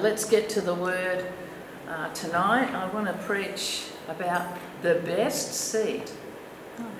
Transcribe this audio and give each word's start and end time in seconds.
Let's 0.00 0.26
get 0.26 0.50
to 0.50 0.60
the 0.60 0.74
word 0.74 1.24
uh, 1.88 2.12
tonight. 2.12 2.74
I 2.74 2.86
want 2.92 3.06
to 3.06 3.14
preach 3.24 3.84
about 4.08 4.54
the 4.82 4.96
best 4.96 5.54
seat. 5.54 6.12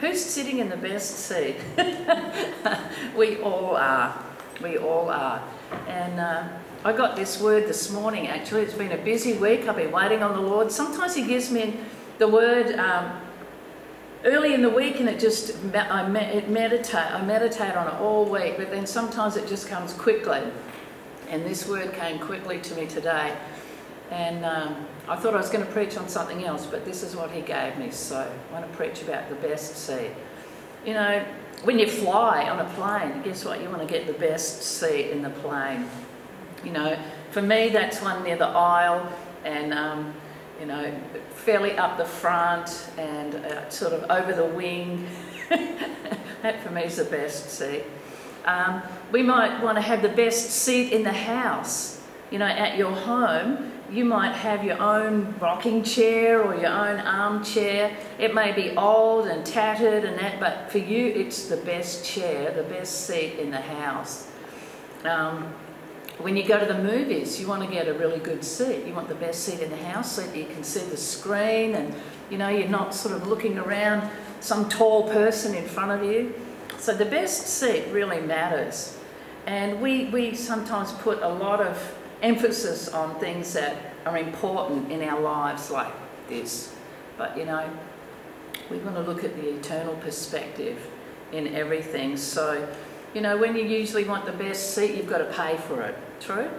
Who's 0.01 0.25
sitting 0.25 0.61
in 0.61 0.71
the 0.71 0.79
best 0.79 1.17
seat? 1.17 1.57
we 3.17 3.37
all 3.43 3.77
are. 3.77 4.25
We 4.63 4.79
all 4.79 5.11
are. 5.11 5.43
And 5.87 6.19
uh, 6.19 6.49
I 6.85 6.95
got 6.95 7.17
this 7.17 7.39
word 7.39 7.69
this 7.69 7.91
morning 7.91 8.29
actually. 8.29 8.63
It's 8.63 8.73
been 8.73 8.93
a 8.93 9.05
busy 9.05 9.35
week. 9.35 9.69
I've 9.69 9.77
been 9.77 9.93
waiting 9.93 10.23
on 10.23 10.35
the 10.35 10.41
Lord. 10.41 10.73
Sometimes 10.73 11.15
He 11.15 11.27
gives 11.27 11.51
me 11.51 11.79
the 12.17 12.29
word 12.29 12.79
um, 12.79 13.21
early 14.25 14.55
in 14.55 14.63
the 14.63 14.71
week 14.71 15.01
and 15.01 15.09
it 15.09 15.21
just, 15.21 15.55
I, 15.75 16.09
meditate, 16.09 16.95
I 16.95 17.23
meditate 17.23 17.77
on 17.77 17.89
it 17.89 18.01
all 18.01 18.25
week, 18.25 18.57
but 18.57 18.71
then 18.71 18.87
sometimes 18.87 19.37
it 19.37 19.47
just 19.47 19.69
comes 19.69 19.93
quickly. 19.93 20.41
And 21.29 21.45
this 21.45 21.69
word 21.69 21.93
came 21.95 22.19
quickly 22.19 22.61
to 22.61 22.75
me 22.75 22.87
today. 22.87 23.37
And 24.11 24.45
um, 24.45 24.87
I 25.09 25.17
thought 25.17 25.35
I 25.35 25.39
was 25.39 25.51
going 25.51 25.65
to 25.67 25.73
preach 25.73 25.97
on 25.97 26.09
something 26.09 26.45
else, 26.45 26.67
but 26.67 26.85
this 26.85 27.03
is 27.03 27.17
what 27.17 27.31
he 27.31 27.41
gave 27.41 27.77
me. 27.77 27.91
So 27.91 28.19
I 28.19 28.53
want 28.53 28.71
to 28.71 28.77
preach 28.77 29.03
about 29.03 29.29
the 29.29 29.35
best 29.37 29.77
seat. 29.77 30.13
You 30.85 30.95
know, 30.95 31.25
when 31.65 31.79
you 31.79 31.89
fly 31.89 32.49
on 32.49 32.61
a 32.61 32.69
plane, 32.75 33.23
guess 33.23 33.45
what? 33.45 33.61
You 33.61 33.69
want 33.69 33.81
to 33.81 33.93
get 33.93 34.07
the 34.07 34.13
best 34.13 34.63
seat 34.63 35.11
in 35.11 35.23
the 35.23 35.31
plane. 35.31 35.89
You 36.65 36.73
know, 36.73 36.99
for 37.31 37.43
me, 37.43 37.71
that's 37.71 38.01
one 38.01 38.23
near 38.23 38.37
the 38.37 38.47
aisle 38.47 39.13
and, 39.45 39.75
um, 39.75 40.15
you 40.61 40.67
know, 40.67 40.95
fairly 41.35 41.73
up 41.73 41.99
the 41.99 42.05
front 42.05 42.91
and 42.99 43.35
uh, 43.35 43.69
sort 43.69 43.93
of 43.93 44.11
over 44.11 44.33
the 44.33 44.45
wing. 44.45 45.07
that 45.49 46.63
for 46.63 46.71
me 46.71 46.85
is 46.85 46.97
the 46.97 47.05
best 47.05 47.51
seat. 47.51 47.83
Um, 48.47 48.83
we 49.13 49.23
might 49.23 49.63
want 49.63 49.77
to 49.77 49.83
have 49.83 50.03
the 50.03 50.09
best 50.09 50.51
seat 50.51 50.93
in 50.93 51.03
the 51.03 51.13
house. 51.13 52.01
You 52.31 52.39
know, 52.39 52.47
at 52.47 52.77
your 52.77 52.93
home, 52.93 53.73
you 53.91 54.05
might 54.05 54.33
have 54.33 54.65
your 54.65 54.81
own 54.81 55.35
rocking 55.39 55.83
chair 55.83 56.43
or 56.43 56.55
your 56.57 56.73
own 56.73 56.99
armchair. 57.01 57.97
It 58.19 58.35
may 58.35 58.53
be 58.53 58.77
old 58.77 59.27
and 59.27 59.45
tattered 59.47 60.05
and 60.05 60.19
that, 60.19 60.41
but 60.41 60.71
for 60.71 60.79
you, 60.79 61.07
it's 61.07 61.47
the 61.47 61.57
best 61.59 62.05
chair, 62.05 62.53
the 62.53 62.65
best 62.65 63.07
seat 63.07 63.39
in 63.39 63.51
the 63.51 63.61
house. 63.61 64.29
Um, 65.05 65.53
when 66.19 66.37
you 66.37 66.45
go 66.45 66.59
to 66.59 66.67
the 66.67 66.83
movies, 66.83 67.39
you 67.39 67.47
want 67.47 67.63
to 67.63 67.71
get 67.71 67.89
a 67.89 67.95
really 67.95 68.19
good 68.19 68.43
seat. 68.43 68.87
You 68.87 68.95
want 68.95 69.09
the 69.09 69.15
best 69.15 69.45
seat 69.45 69.61
in 69.61 69.71
the 69.71 69.77
house 69.77 70.13
so 70.13 70.23
that 70.23 70.37
you 70.37 70.47
can 70.47 70.65
see 70.65 70.81
the 70.81 70.97
screen 70.97 71.75
and 71.75 71.95
you 72.31 72.39
know 72.39 72.49
you're 72.49 72.69
not 72.69 72.95
sort 72.95 73.15
of 73.15 73.27
looking 73.29 73.59
around 73.59 74.11
some 74.41 74.69
tall 74.69 75.09
person 75.11 75.55
in 75.55 75.67
front 75.67 75.91
of 75.93 76.11
you. 76.11 76.35
So 76.79 76.95
the 76.95 77.05
best 77.05 77.47
seat 77.47 77.87
really 77.91 78.21
matters. 78.21 78.99
And 79.47 79.81
we, 79.81 80.07
we 80.07 80.35
sometimes 80.35 80.93
put 80.93 81.23
a 81.23 81.29
lot 81.29 81.61
of 81.61 81.95
emphasis 82.23 82.89
on 82.89 83.19
things 83.21 83.53
that 83.53 83.77
are 84.05 84.19
important 84.19 84.91
in 84.91 85.03
our 85.03 85.21
lives 85.21 85.71
like 85.71 85.93
this. 86.29 86.75
But 87.17 87.37
you 87.37 87.45
know, 87.45 87.69
we 88.71 88.79
want 88.79 88.97
to 88.97 89.03
look 89.03 89.25
at 89.25 89.37
the 89.37 89.49
eternal 89.49 89.95
perspective 89.97 90.79
in 91.33 91.55
everything. 91.55 92.17
So, 92.17 92.69
you 93.15 93.21
know, 93.21 93.37
when 93.37 93.57
you 93.57 93.65
usually 93.65 94.05
want 94.05 94.27
the 94.27 94.33
best 94.33 94.75
seat, 94.75 94.95
you've 94.95 95.09
got 95.09 95.19
to 95.19 95.33
pay 95.33 95.57
for 95.57 95.83
it. 95.83 95.97
True? 96.21 96.51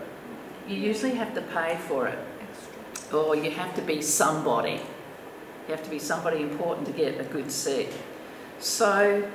You 0.67 0.75
usually 0.75 1.15
have 1.15 1.33
to 1.35 1.41
pay 1.41 1.77
for 1.87 2.07
it. 2.07 2.19
Or 3.13 3.35
you 3.35 3.51
have 3.51 3.73
to 3.75 3.81
be 3.81 4.01
somebody. 4.01 4.81
You 5.67 5.75
have 5.75 5.83
to 5.83 5.89
be 5.89 5.99
somebody 5.99 6.41
important 6.41 6.87
to 6.87 6.93
get 6.93 7.19
a 7.19 7.23
good 7.23 7.51
seat. 7.51 7.89
So, 8.59 9.29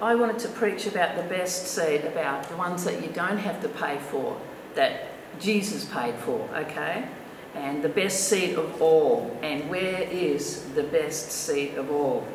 I 0.00 0.14
wanted 0.14 0.38
to 0.40 0.48
preach 0.48 0.86
about 0.86 1.16
the 1.16 1.22
best 1.22 1.68
seat, 1.68 2.04
about 2.04 2.48
the 2.50 2.56
ones 2.56 2.84
that 2.84 3.02
you 3.02 3.08
don't 3.08 3.38
have 3.38 3.62
to 3.62 3.68
pay 3.68 3.98
for, 4.10 4.38
that 4.74 5.08
Jesus 5.40 5.86
paid 5.86 6.14
for, 6.16 6.48
okay? 6.54 7.08
And 7.54 7.82
the 7.82 7.88
best 7.88 8.28
seat 8.28 8.56
of 8.56 8.82
all. 8.82 9.34
And 9.42 9.70
where 9.70 10.02
is 10.02 10.64
the 10.74 10.82
best 10.82 11.30
seat 11.30 11.76
of 11.76 11.90
all? 11.90 12.26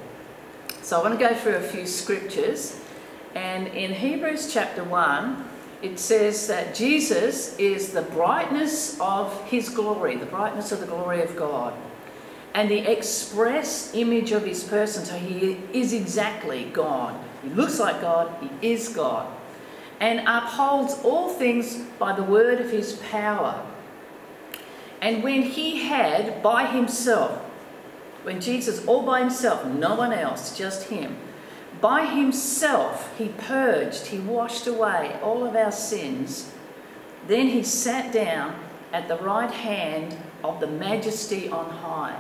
So 0.82 1.00
I 1.00 1.04
want 1.04 1.20
to 1.20 1.24
go 1.24 1.36
through 1.36 1.58
a 1.58 1.62
few 1.62 1.86
scriptures. 1.86 2.82
And 3.36 3.68
in 3.68 3.94
Hebrews 3.94 4.52
chapter 4.52 4.84
1, 4.84 5.48
it 5.84 6.00
says 6.00 6.48
that 6.48 6.74
Jesus 6.74 7.56
is 7.60 7.92
the 7.92 8.02
brightness 8.02 9.00
of 9.00 9.48
his 9.48 9.70
glory, 9.70 10.16
the 10.16 10.26
brightness 10.26 10.72
of 10.72 10.80
the 10.80 10.88
glory 10.88 11.22
of 11.22 11.36
God, 11.36 11.74
and 12.54 12.70
the 12.70 12.80
express 12.92 13.94
image 13.94 14.32
of 14.32 14.46
his 14.46 14.64
person. 14.64 15.06
So 15.06 15.16
he 15.18 15.58
is 15.74 15.94
exactly 15.94 16.66
God. 16.66 17.16
He 17.44 17.50
looks 17.50 17.80
like 17.80 18.02
God, 18.02 18.32
he 18.42 18.74
is 18.74 18.90
God, 18.90 19.28
and 20.00 20.20
upholds 20.28 20.94
all 21.04 21.30
things 21.30 21.78
by 21.98 22.14
the 22.14 22.24
word 22.24 22.60
of 22.62 22.70
his 22.70 22.94
power. 23.10 23.66
And 25.02 25.24
when 25.24 25.42
he 25.42 25.88
had 25.88 26.44
by 26.44 26.66
himself, 26.68 27.40
when 28.24 28.40
Jesus 28.40 28.86
all 28.86 29.02
by 29.04 29.22
himself, 29.22 29.66
no 29.66 29.96
one 29.96 30.14
else, 30.14 30.56
just 30.56 30.90
him, 30.90 31.18
by 31.80 32.06
himself 32.06 33.18
he 33.18 33.30
purged, 33.30 34.08
he 34.08 34.20
washed 34.20 34.68
away 34.68 35.18
all 35.24 35.44
of 35.44 35.56
our 35.56 35.72
sins, 35.72 36.52
then 37.28 37.48
he 37.48 37.64
sat 37.64 38.14
down 38.14 38.54
at 38.94 39.08
the 39.08 39.18
right 39.18 39.50
hand 39.50 40.16
of 40.44 40.60
the 40.60 40.68
majesty 40.68 41.50
on 41.50 41.70
high. 41.70 42.20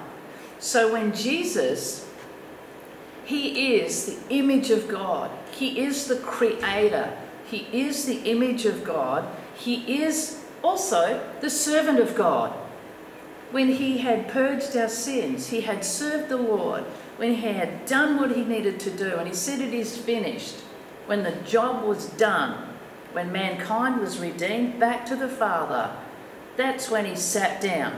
So 0.61 0.93
when 0.93 1.13
Jesus 1.13 2.07
he 3.31 3.77
is 3.77 4.05
the 4.07 4.17
image 4.35 4.71
of 4.71 4.89
God. 4.89 5.31
He 5.51 5.79
is 5.79 6.07
the 6.07 6.17
creator. 6.17 7.17
He 7.45 7.65
is 7.71 8.03
the 8.03 8.17
image 8.29 8.65
of 8.65 8.83
God. 8.83 9.25
He 9.55 10.01
is 10.03 10.43
also 10.61 11.25
the 11.39 11.49
servant 11.49 11.99
of 11.99 12.13
God. 12.13 12.51
When 13.51 13.69
he 13.69 13.99
had 13.99 14.27
purged 14.27 14.75
our 14.75 14.89
sins, 14.89 15.47
he 15.47 15.61
had 15.61 15.85
served 15.85 16.27
the 16.27 16.35
Lord, 16.35 16.83
when 17.15 17.35
he 17.35 17.41
had 17.41 17.85
done 17.85 18.19
what 18.19 18.35
he 18.35 18.43
needed 18.43 18.81
to 18.81 18.91
do, 18.91 19.15
and 19.15 19.29
he 19.29 19.33
said 19.33 19.61
it 19.61 19.73
is 19.73 19.97
finished, 19.97 20.55
when 21.05 21.23
the 21.23 21.35
job 21.45 21.85
was 21.85 22.07
done, 22.07 22.67
when 23.13 23.31
mankind 23.31 24.01
was 24.01 24.19
redeemed 24.19 24.79
back 24.79 25.05
to 25.05 25.15
the 25.15 25.29
Father, 25.29 25.89
that's 26.57 26.89
when 26.89 27.05
he 27.05 27.15
sat 27.15 27.61
down. 27.61 27.97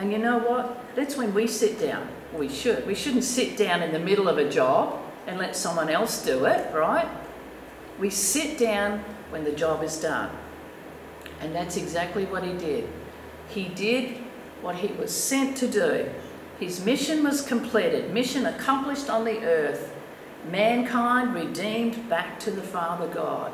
And 0.00 0.10
you 0.10 0.18
know 0.18 0.38
what? 0.38 0.96
That's 0.96 1.16
when 1.16 1.32
we 1.34 1.46
sit 1.46 1.78
down 1.78 2.08
we 2.32 2.48
should. 2.48 2.86
We 2.86 2.94
shouldn't 2.94 3.24
sit 3.24 3.56
down 3.56 3.82
in 3.82 3.92
the 3.92 3.98
middle 3.98 4.28
of 4.28 4.38
a 4.38 4.48
job 4.48 5.00
and 5.26 5.38
let 5.38 5.56
someone 5.56 5.88
else 5.88 6.24
do 6.24 6.44
it, 6.44 6.72
right? 6.74 7.08
We 7.98 8.10
sit 8.10 8.58
down 8.58 9.04
when 9.30 9.44
the 9.44 9.52
job 9.52 9.82
is 9.82 10.00
done. 10.00 10.30
And 11.40 11.54
that's 11.54 11.76
exactly 11.76 12.24
what 12.26 12.44
he 12.44 12.52
did. 12.54 12.88
He 13.48 13.68
did 13.68 14.18
what 14.62 14.76
he 14.76 14.88
was 14.94 15.12
sent 15.12 15.56
to 15.58 15.68
do. 15.68 16.10
His 16.58 16.84
mission 16.84 17.24
was 17.24 17.42
completed, 17.42 18.12
mission 18.12 18.46
accomplished 18.46 19.08
on 19.08 19.24
the 19.24 19.42
earth, 19.44 19.94
mankind 20.50 21.34
redeemed 21.34 22.08
back 22.08 22.38
to 22.40 22.50
the 22.50 22.62
Father 22.62 23.08
God. 23.08 23.52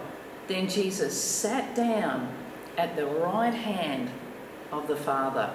Then 0.48 0.68
Jesus 0.68 1.20
sat 1.20 1.74
down 1.74 2.32
at 2.76 2.96
the 2.96 3.06
right 3.06 3.54
hand 3.54 4.10
of 4.72 4.88
the 4.88 4.96
Father. 4.96 5.52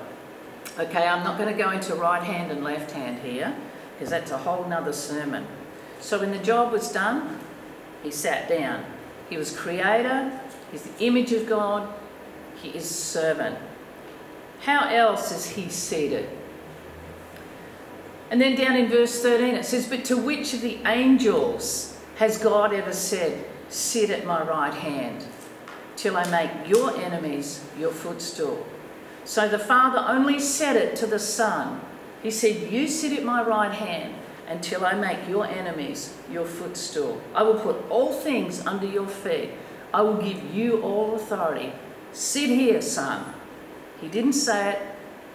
Okay, 0.79 1.05
I'm 1.05 1.23
not 1.23 1.37
going 1.37 1.51
to 1.51 1.57
go 1.61 1.71
into 1.71 1.95
right 1.95 2.23
hand 2.23 2.51
and 2.51 2.63
left 2.63 2.91
hand 2.91 3.19
here 3.19 3.55
because 3.93 4.09
that's 4.09 4.31
a 4.31 4.37
whole 4.37 4.65
nother 4.65 4.93
sermon. 4.93 5.45
So 5.99 6.19
when 6.19 6.31
the 6.31 6.39
job 6.39 6.71
was 6.71 6.91
done, 6.91 7.39
he 8.03 8.11
sat 8.11 8.49
down. 8.49 8.83
He 9.29 9.37
was 9.37 9.55
creator, 9.55 10.39
he's 10.71 10.83
the 10.83 11.05
image 11.05 11.31
of 11.31 11.47
God, 11.47 11.87
he 12.55 12.69
is 12.69 12.89
servant. 12.89 13.57
How 14.61 14.89
else 14.89 15.31
is 15.31 15.45
he 15.45 15.69
seated? 15.69 16.29
And 18.29 18.39
then 18.39 18.55
down 18.55 18.75
in 18.75 18.89
verse 18.89 19.21
13 19.21 19.55
it 19.55 19.65
says, 19.65 19.87
But 19.87 20.05
to 20.05 20.17
which 20.17 20.53
of 20.53 20.61
the 20.61 20.79
angels 20.85 21.97
has 22.15 22.37
God 22.37 22.73
ever 22.73 22.93
said, 22.93 23.45
Sit 23.69 24.09
at 24.09 24.25
my 24.25 24.43
right 24.43 24.73
hand, 24.73 25.25
till 25.95 26.17
I 26.17 26.29
make 26.29 26.67
your 26.67 26.95
enemies 26.97 27.63
your 27.79 27.91
footstool? 27.91 28.65
So 29.23 29.47
the 29.47 29.59
Father 29.59 30.03
only 30.07 30.39
said 30.39 30.75
it 30.75 30.95
to 30.97 31.07
the 31.07 31.19
Son. 31.19 31.81
He 32.23 32.31
said, 32.31 32.71
You 32.71 32.87
sit 32.87 33.17
at 33.17 33.23
my 33.23 33.43
right 33.43 33.71
hand 33.71 34.15
until 34.47 34.85
I 34.85 34.93
make 34.93 35.27
your 35.29 35.45
enemies 35.45 36.13
your 36.29 36.45
footstool. 36.45 37.21
I 37.33 37.43
will 37.43 37.59
put 37.59 37.89
all 37.89 38.13
things 38.13 38.65
under 38.65 38.85
your 38.85 39.07
feet. 39.07 39.51
I 39.93 40.01
will 40.01 40.17
give 40.17 40.53
you 40.53 40.81
all 40.81 41.15
authority. 41.15 41.71
Sit 42.13 42.49
here, 42.49 42.81
Son. 42.81 43.33
He 43.99 44.07
didn't 44.07 44.33
say 44.33 44.71
it 44.71 44.81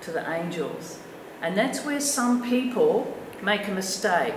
to 0.03 0.11
the 0.11 0.31
angels. 0.31 0.99
And 1.41 1.57
that's 1.57 1.85
where 1.85 2.01
some 2.01 2.43
people 2.43 3.17
make 3.43 3.69
a 3.69 3.71
mistake. 3.71 4.35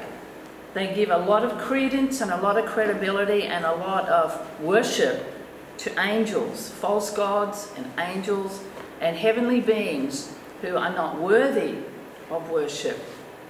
They 0.73 0.93
give 0.93 1.09
a 1.09 1.17
lot 1.17 1.43
of 1.43 1.57
credence 1.57 2.21
and 2.21 2.31
a 2.31 2.37
lot 2.37 2.57
of 2.57 2.65
credibility 2.65 3.43
and 3.43 3.65
a 3.65 3.73
lot 3.75 4.07
of 4.07 4.61
worship 4.61 5.33
to 5.77 5.99
angels, 5.99 6.69
false 6.69 7.11
gods 7.11 7.71
and 7.75 7.85
angels 7.97 8.61
and 8.99 9.15
heavenly 9.15 9.61
beings 9.61 10.33
who 10.61 10.75
are 10.75 10.93
not 10.93 11.19
worthy 11.19 11.79
of 12.29 12.49
worship. 12.49 12.99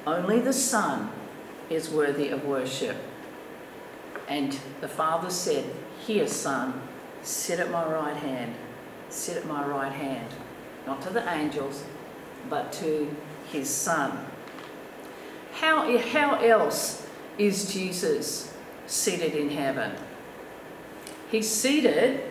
Only 0.06 0.40
the 0.40 0.54
Son 0.54 1.12
is 1.70 1.90
worthy 1.90 2.30
of 2.30 2.46
worship. 2.46 2.98
And 4.28 4.58
the 4.82 4.88
Father 4.88 5.30
said, 5.30 5.66
Here, 6.06 6.28
Son, 6.28 6.82
sit 7.22 7.60
at 7.60 7.72
my 7.72 7.86
right 7.86 8.16
hand 8.16 8.56
sit 9.10 9.38
at 9.38 9.46
my 9.46 9.66
right 9.66 9.92
hand. 9.92 10.28
Not 10.86 11.02
to 11.04 11.10
the 11.10 11.28
angels, 11.32 11.84
but 12.50 12.72
to 12.74 13.16
his 13.52 13.70
Son. 13.70 14.26
How, 15.54 15.98
how 15.98 16.36
else 16.36 17.06
is 17.38 17.72
Jesus 17.72 18.54
seated 18.88 19.34
in 19.34 19.50
heaven? 19.50 19.92
He's 21.30 21.50
seated 21.50 22.22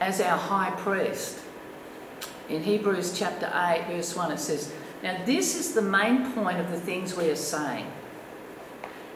as 0.00 0.20
our 0.20 0.38
high 0.38 0.70
priest. 0.70 1.38
In 2.48 2.62
Hebrews 2.62 3.18
chapter 3.18 3.50
8, 3.52 3.86
verse 3.88 4.14
1, 4.14 4.32
it 4.32 4.38
says, 4.38 4.72
Now 5.02 5.20
this 5.24 5.58
is 5.58 5.72
the 5.72 5.82
main 5.82 6.32
point 6.32 6.60
of 6.60 6.70
the 6.70 6.78
things 6.78 7.16
we 7.16 7.28
are 7.30 7.36
saying. 7.36 7.86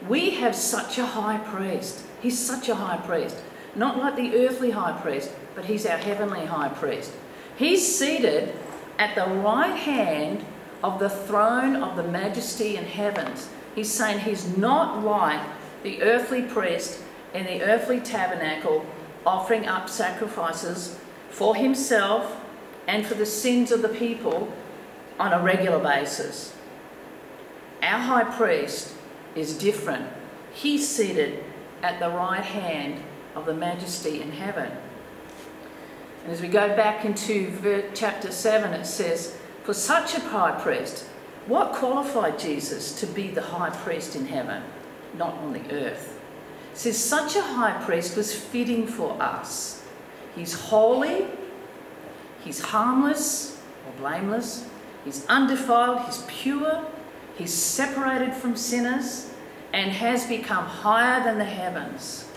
We 0.07 0.31
have 0.31 0.55
such 0.55 0.97
a 0.97 1.05
high 1.05 1.37
priest. 1.37 2.03
He's 2.21 2.37
such 2.37 2.67
a 2.67 2.75
high 2.75 2.97
priest. 2.97 3.37
Not 3.75 3.97
like 3.97 4.17
the 4.17 4.35
earthly 4.45 4.71
high 4.71 4.99
priest, 4.99 5.31
but 5.55 5.65
he's 5.65 5.85
our 5.85 5.97
heavenly 5.97 6.45
high 6.45 6.69
priest. 6.69 7.13
He's 7.55 7.97
seated 7.97 8.53
at 8.97 9.15
the 9.15 9.33
right 9.35 9.75
hand 9.75 10.45
of 10.83 10.99
the 10.99 11.09
throne 11.09 11.77
of 11.77 11.95
the 11.95 12.03
majesty 12.03 12.75
in 12.75 12.83
heavens. 12.83 13.49
He's 13.75 13.91
saying 13.91 14.19
he's 14.19 14.57
not 14.57 15.05
like 15.05 15.41
the 15.83 16.01
earthly 16.01 16.41
priest 16.41 16.99
in 17.33 17.45
the 17.45 17.61
earthly 17.63 18.01
tabernacle 18.01 18.85
offering 19.25 19.67
up 19.67 19.87
sacrifices 19.87 20.99
for 21.29 21.55
himself 21.55 22.40
and 22.87 23.05
for 23.05 23.13
the 23.13 23.25
sins 23.25 23.71
of 23.71 23.81
the 23.81 23.89
people 23.89 24.51
on 25.19 25.33
a 25.33 25.41
regular 25.41 25.79
basis. 25.79 26.53
Our 27.81 27.99
high 27.99 28.23
priest 28.23 28.93
is 29.35 29.57
different. 29.57 30.07
He's 30.53 30.87
seated 30.87 31.43
at 31.83 31.99
the 31.99 32.09
right 32.09 32.43
hand 32.43 33.03
of 33.35 33.45
the 33.45 33.53
majesty 33.53 34.21
in 34.21 34.31
heaven. 34.31 34.71
And 36.23 36.33
as 36.33 36.41
we 36.41 36.47
go 36.47 36.75
back 36.75 37.05
into 37.05 37.89
chapter 37.95 38.31
7, 38.31 38.73
it 38.73 38.85
says, 38.85 39.37
For 39.63 39.73
such 39.73 40.15
a 40.15 40.19
high 40.19 40.59
priest, 40.59 41.05
what 41.47 41.73
qualified 41.73 42.37
Jesus 42.37 42.99
to 42.99 43.07
be 43.07 43.29
the 43.29 43.41
high 43.41 43.71
priest 43.71 44.15
in 44.15 44.27
heaven, 44.27 44.61
not 45.17 45.33
on 45.35 45.53
the 45.53 45.71
earth? 45.73 46.19
It 46.73 46.77
says, 46.77 47.03
Such 47.03 47.35
a 47.35 47.41
high 47.41 47.83
priest 47.83 48.15
was 48.15 48.35
fitting 48.35 48.85
for 48.85 49.19
us. 49.21 49.83
He's 50.35 50.53
holy, 50.53 51.25
he's 52.43 52.59
harmless 52.59 53.59
or 53.87 53.93
blameless, 53.99 54.65
he's 55.05 55.25
undefiled, 55.27 56.05
he's 56.05 56.23
pure, 56.27 56.85
he's 57.35 57.53
separated 57.53 58.33
from 58.33 58.55
sinners, 58.55 59.31
and 59.73 59.91
has 59.91 60.25
become 60.27 60.65
higher 60.65 61.23
than 61.23 61.37
the 61.37 61.45
heavens. 61.45 62.27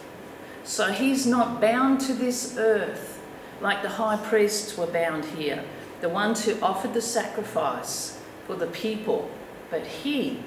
So 0.63 0.93
he's 0.93 1.27
not 1.27 1.61
bound 1.61 2.01
to 2.03 2.15
this 2.15 2.57
earth 2.57 3.21
like 3.61 3.83
the 3.83 3.89
high 3.89 4.17
priests 4.17 4.77
were 4.77 4.87
bound 4.87 5.25
here, 5.25 5.65
the 6.01 6.09
ones 6.09 6.45
who 6.45 6.61
offered 6.61 6.95
the 6.95 7.03
sacrifice 7.03 8.21
for 8.47 8.57
the 8.57 8.67
people. 8.69 9.31
But 9.71 9.87
he, 9.87 10.41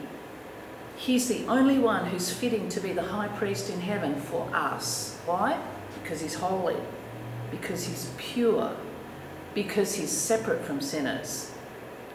he's 0.95 1.27
the 1.27 1.45
only 1.47 1.79
one 1.79 2.05
who's 2.05 2.31
fitting 2.31 2.69
to 2.69 2.79
be 2.79 2.93
the 2.93 3.03
high 3.03 3.27
priest 3.27 3.69
in 3.69 3.81
heaven 3.81 4.15
for 4.15 4.49
us. 4.53 5.19
Why? 5.25 5.61
Because 6.01 6.21
he's 6.21 6.35
holy, 6.35 6.77
because 7.51 7.85
he's 7.85 8.11
pure, 8.17 8.75
because 9.57 9.95
he's 9.95 10.11
separate 10.11 10.63
from 10.63 10.79
sinners. 10.79 11.51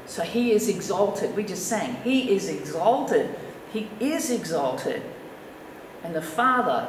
So 0.06 0.22
he 0.22 0.52
is 0.52 0.68
exalted. 0.68 1.34
We 1.34 1.42
just 1.42 1.66
sang, 1.66 1.96
he 2.04 2.30
is 2.30 2.48
exalted. 2.48 3.34
He 3.72 3.88
is 3.98 4.30
exalted. 4.30 5.02
And 6.04 6.14
the 6.14 6.22
Father 6.22 6.88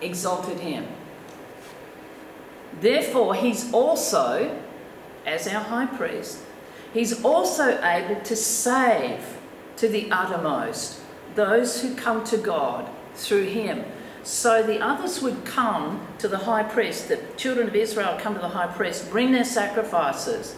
exalted 0.00 0.60
him. 0.60 0.86
Therefore, 2.80 3.34
he's 3.34 3.72
also, 3.72 4.56
as 5.26 5.48
our 5.48 5.64
high 5.64 5.86
priest, 5.86 6.38
he's 6.94 7.24
also 7.24 7.82
able 7.82 8.20
to 8.20 8.36
save 8.36 9.36
to 9.78 9.88
the 9.88 10.12
uttermost 10.12 11.00
those 11.34 11.82
who 11.82 11.96
come 11.96 12.22
to 12.26 12.36
God 12.36 12.88
through 13.16 13.46
him. 13.46 13.84
So 14.22 14.62
the 14.62 14.80
others 14.80 15.22
would 15.22 15.44
come 15.44 16.06
to 16.18 16.28
the 16.28 16.38
high 16.38 16.62
priest, 16.62 17.08
the 17.08 17.20
children 17.36 17.68
of 17.68 17.74
Israel 17.74 18.18
come 18.20 18.34
to 18.34 18.40
the 18.40 18.48
high 18.48 18.66
priest, 18.66 19.10
bring 19.10 19.32
their 19.32 19.44
sacrifices, 19.44 20.56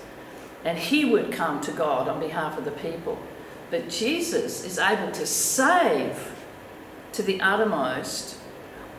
and 0.64 0.78
he 0.78 1.04
would 1.04 1.32
come 1.32 1.60
to 1.62 1.72
God 1.72 2.08
on 2.08 2.20
behalf 2.20 2.58
of 2.58 2.64
the 2.64 2.72
people. 2.72 3.18
But 3.70 3.88
Jesus 3.88 4.64
is 4.64 4.78
able 4.78 5.12
to 5.12 5.26
save 5.26 6.32
to 7.12 7.22
the 7.22 7.40
uttermost 7.40 8.36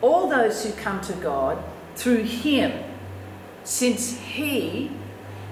all 0.00 0.28
those 0.28 0.64
who 0.64 0.72
come 0.72 1.00
to 1.02 1.12
God 1.14 1.62
through 1.94 2.22
him 2.22 2.84
since 3.64 4.18
he 4.18 4.90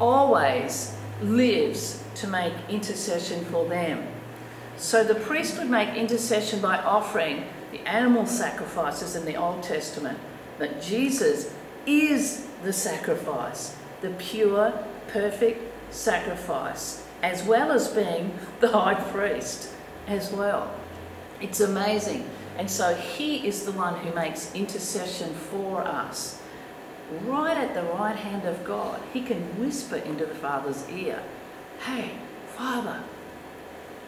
always 0.00 0.94
lives 1.22 2.02
to 2.16 2.26
make 2.26 2.52
intercession 2.68 3.44
for 3.46 3.68
them. 3.68 4.06
So 4.76 5.04
the 5.04 5.14
priest 5.14 5.58
would 5.58 5.70
make 5.70 5.94
intercession 5.94 6.60
by 6.60 6.78
offering 6.78 7.44
the 7.72 7.80
animal 7.88 8.26
sacrifices 8.26 9.16
in 9.16 9.24
the 9.24 9.34
Old 9.34 9.62
Testament, 9.62 10.19
but 10.58 10.80
Jesus 10.80 11.52
is 11.86 12.46
the 12.62 12.72
sacrifice, 12.72 13.74
the 14.02 14.10
pure, 14.10 14.72
perfect 15.08 15.72
sacrifice, 15.92 17.04
as 17.22 17.42
well 17.42 17.72
as 17.72 17.88
being 17.88 18.38
the 18.60 18.69
high 18.69 18.94
priest 18.94 19.72
as 20.06 20.30
well. 20.30 20.72
It's 21.40 21.60
amazing. 21.60 22.28
And 22.58 22.70
so 22.70 22.94
he 22.94 23.46
is 23.46 23.64
the 23.64 23.72
one 23.72 23.96
who 24.00 24.14
makes 24.14 24.54
intercession 24.54 25.32
for 25.32 25.82
us 25.82 26.40
right 27.24 27.56
at 27.56 27.74
the 27.74 27.82
right 27.82 28.16
hand 28.16 28.44
of 28.44 28.62
God. 28.64 29.00
He 29.12 29.22
can 29.22 29.40
whisper 29.58 29.96
into 29.96 30.26
the 30.26 30.34
Father's 30.34 30.88
ear, 30.90 31.22
Hey, 31.86 32.12
Father, 32.54 33.02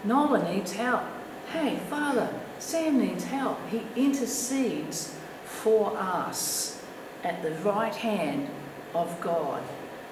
Nola 0.04 0.52
needs 0.52 0.72
help. 0.72 1.02
Hey, 1.50 1.78
Father, 1.88 2.28
Sam 2.58 2.98
needs 2.98 3.24
help. 3.24 3.58
He 3.70 3.82
intercedes 3.96 5.14
for 5.44 5.96
us 5.96 6.82
at 7.22 7.42
the 7.42 7.52
right 7.56 7.94
hand 7.94 8.48
of 8.94 9.20
God, 9.20 9.62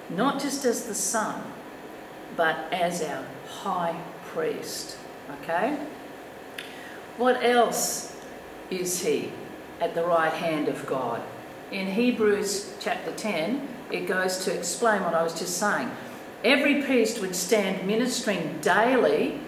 not 0.09 0.39
just 0.41 0.65
as 0.65 0.85
the 0.85 0.95
Son, 0.95 1.43
but 2.35 2.71
as 2.71 3.01
our 3.01 3.25
high 3.47 3.95
priest. 4.27 4.97
Okay? 5.41 5.77
What 7.17 7.43
else 7.43 8.15
is 8.69 9.01
he 9.01 9.31
at 9.79 9.93
the 9.93 10.03
right 10.03 10.33
hand 10.33 10.67
of 10.67 10.85
God? 10.85 11.21
in 11.73 11.87
Hebrews 11.87 12.75
chapter 12.79 13.11
10, 13.11 13.67
it 13.91 14.05
goes 14.05 14.45
to 14.45 14.55
explain 14.55 15.01
what 15.03 15.15
I 15.15 15.23
was 15.23 15.37
just 15.37 15.57
saying. 15.57 15.89
Every 16.43 16.83
priest 16.83 17.19
would 17.19 17.35
stand 17.35 17.87
ministering 17.87 18.59
daily, 18.61 19.39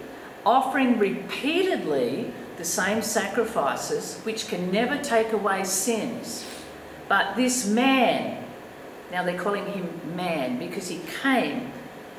offering 0.44 0.98
repeatedly 0.98 2.32
the 2.56 2.64
same 2.64 3.02
sacrifices, 3.02 4.20
which 4.22 4.48
can 4.48 4.70
never 4.70 4.96
take 4.98 5.32
away 5.32 5.64
sins. 5.64 6.44
But 7.08 7.36
this 7.36 7.66
man, 7.66 8.44
now 9.12 9.22
they're 9.22 9.38
calling 9.38 9.66
him 9.66 10.16
man 10.16 10.58
because 10.58 10.88
he 10.88 11.00
came 11.22 11.72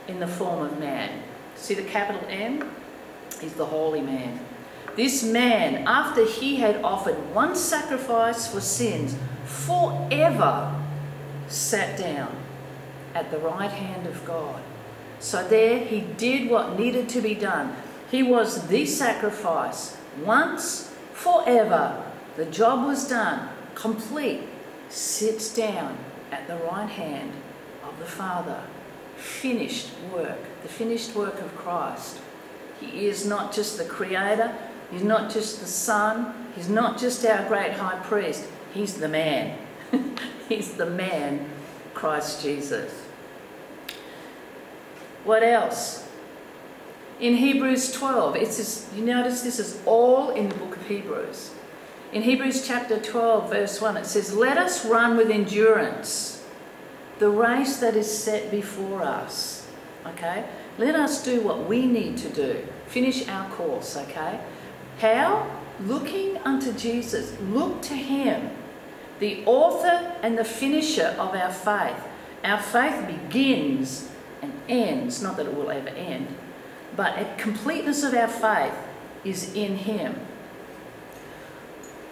in 0.07 0.19
the 0.19 0.27
form 0.27 0.65
of 0.65 0.79
man. 0.79 1.23
See 1.55 1.73
the 1.73 1.83
capital 1.83 2.21
M? 2.29 2.71
He's 3.41 3.53
the 3.53 3.65
holy 3.65 4.01
man. 4.01 4.39
This 4.95 5.23
man, 5.23 5.87
after 5.87 6.25
he 6.25 6.55
had 6.55 6.83
offered 6.83 7.15
one 7.33 7.55
sacrifice 7.55 8.47
for 8.47 8.61
sins, 8.61 9.15
forever 9.45 10.73
sat 11.47 11.97
down 11.97 12.35
at 13.13 13.29
the 13.31 13.37
right 13.37 13.71
hand 13.71 14.07
of 14.07 14.25
God. 14.25 14.61
So 15.19 15.47
there 15.47 15.79
he 15.79 16.01
did 16.01 16.49
what 16.49 16.77
needed 16.77 17.09
to 17.09 17.21
be 17.21 17.35
done. 17.35 17.75
He 18.09 18.23
was 18.23 18.67
the 18.67 18.85
sacrifice 18.85 19.97
once, 20.23 20.93
forever. 21.13 22.03
The 22.35 22.45
job 22.45 22.85
was 22.85 23.07
done, 23.07 23.49
complete. 23.75 24.41
Sits 24.89 25.53
down 25.53 25.97
at 26.31 26.47
the 26.47 26.55
right 26.57 26.89
hand 26.89 27.33
of 27.83 27.97
the 27.99 28.05
Father. 28.05 28.61
Finished 29.15 29.89
work, 30.13 30.39
the 30.61 30.69
finished 30.69 31.15
work 31.15 31.41
of 31.41 31.55
Christ. 31.55 32.19
He 32.79 33.07
is 33.07 33.25
not 33.25 33.51
just 33.53 33.77
the 33.77 33.85
Creator, 33.85 34.55
He's 34.91 35.03
not 35.03 35.31
just 35.31 35.59
the 35.59 35.65
Son, 35.65 36.33
He's 36.55 36.69
not 36.69 36.97
just 36.97 37.25
our 37.25 37.47
great 37.47 37.73
high 37.73 37.99
priest, 38.03 38.47
He's 38.73 38.95
the 38.95 39.07
man. 39.07 39.57
He's 40.49 40.73
the 40.73 40.85
man, 40.85 41.49
Christ 41.93 42.41
Jesus. 42.41 42.91
What 45.23 45.43
else? 45.43 46.06
In 47.19 47.35
Hebrews 47.35 47.91
12, 47.93 48.35
it's 48.35 48.57
just, 48.57 48.93
you 48.93 49.03
notice 49.03 49.41
this 49.41 49.59
is 49.59 49.81
all 49.85 50.29
in 50.29 50.49
the 50.49 50.55
book 50.55 50.75
of 50.75 50.87
Hebrews. 50.87 51.51
In 52.13 52.21
Hebrews 52.21 52.67
chapter 52.67 52.99
12, 52.99 53.49
verse 53.49 53.81
1, 53.81 53.97
it 53.97 54.05
says, 54.05 54.35
Let 54.35 54.57
us 54.57 54.85
run 54.85 55.17
with 55.17 55.31
endurance 55.31 56.43
the 57.17 57.29
race 57.29 57.77
that 57.77 57.95
is 57.95 58.15
set 58.15 58.51
before 58.51 59.01
us. 59.01 59.67
Okay? 60.05 60.45
Let 60.77 60.95
us 60.95 61.23
do 61.23 61.41
what 61.41 61.67
we 61.67 61.87
need 61.87 62.17
to 62.17 62.29
do. 62.29 62.67
Finish 62.85 63.27
our 63.27 63.49
course, 63.49 63.97
okay? 63.97 64.39
How? 64.99 65.49
Looking 65.81 66.37
unto 66.37 66.71
Jesus. 66.71 67.35
Look 67.41 67.81
to 67.83 67.95
Him, 67.95 68.51
the 69.19 69.43
author 69.45 70.15
and 70.21 70.37
the 70.37 70.45
finisher 70.45 71.15
of 71.17 71.33
our 71.33 71.51
faith, 71.51 72.01
Our 72.43 72.61
faith 72.61 73.07
begins 73.07 74.09
and 74.43 74.53
ends, 74.69 75.21
not 75.21 75.37
that 75.37 75.47
it 75.47 75.55
will 75.55 75.71
ever 75.71 75.89
end, 75.89 76.27
but 76.95 77.17
a 77.19 77.35
completeness 77.37 78.03
of 78.03 78.13
our 78.13 78.27
faith 78.27 78.73
is 79.23 79.53
in 79.53 79.77
Him. 79.77 80.15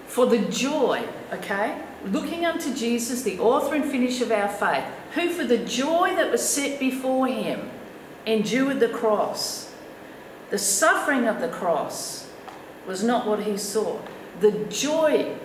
For 0.07 0.25
the 0.25 0.39
joy, 0.39 1.03
okay, 1.33 1.77
looking 2.05 2.45
unto 2.45 2.73
Jesus, 2.73 3.23
the 3.23 3.39
author 3.39 3.75
and 3.75 3.83
finisher 3.83 4.25
of 4.25 4.31
our 4.31 4.47
faith, 4.47 4.85
who 5.13 5.29
for 5.29 5.43
the 5.43 5.57
joy 5.57 6.15
that 6.15 6.31
was 6.31 6.47
set 6.47 6.79
before 6.79 7.27
him 7.27 7.69
endured 8.25 8.79
the 8.79 8.89
cross. 8.89 9.73
The 10.51 10.57
suffering 10.57 11.27
of 11.27 11.41
the 11.41 11.49
cross 11.49 12.29
was 12.87 13.03
not 13.03 13.27
what 13.27 13.43
he 13.43 13.57
saw. 13.57 13.99
The 14.39 14.51
joy 14.69 15.35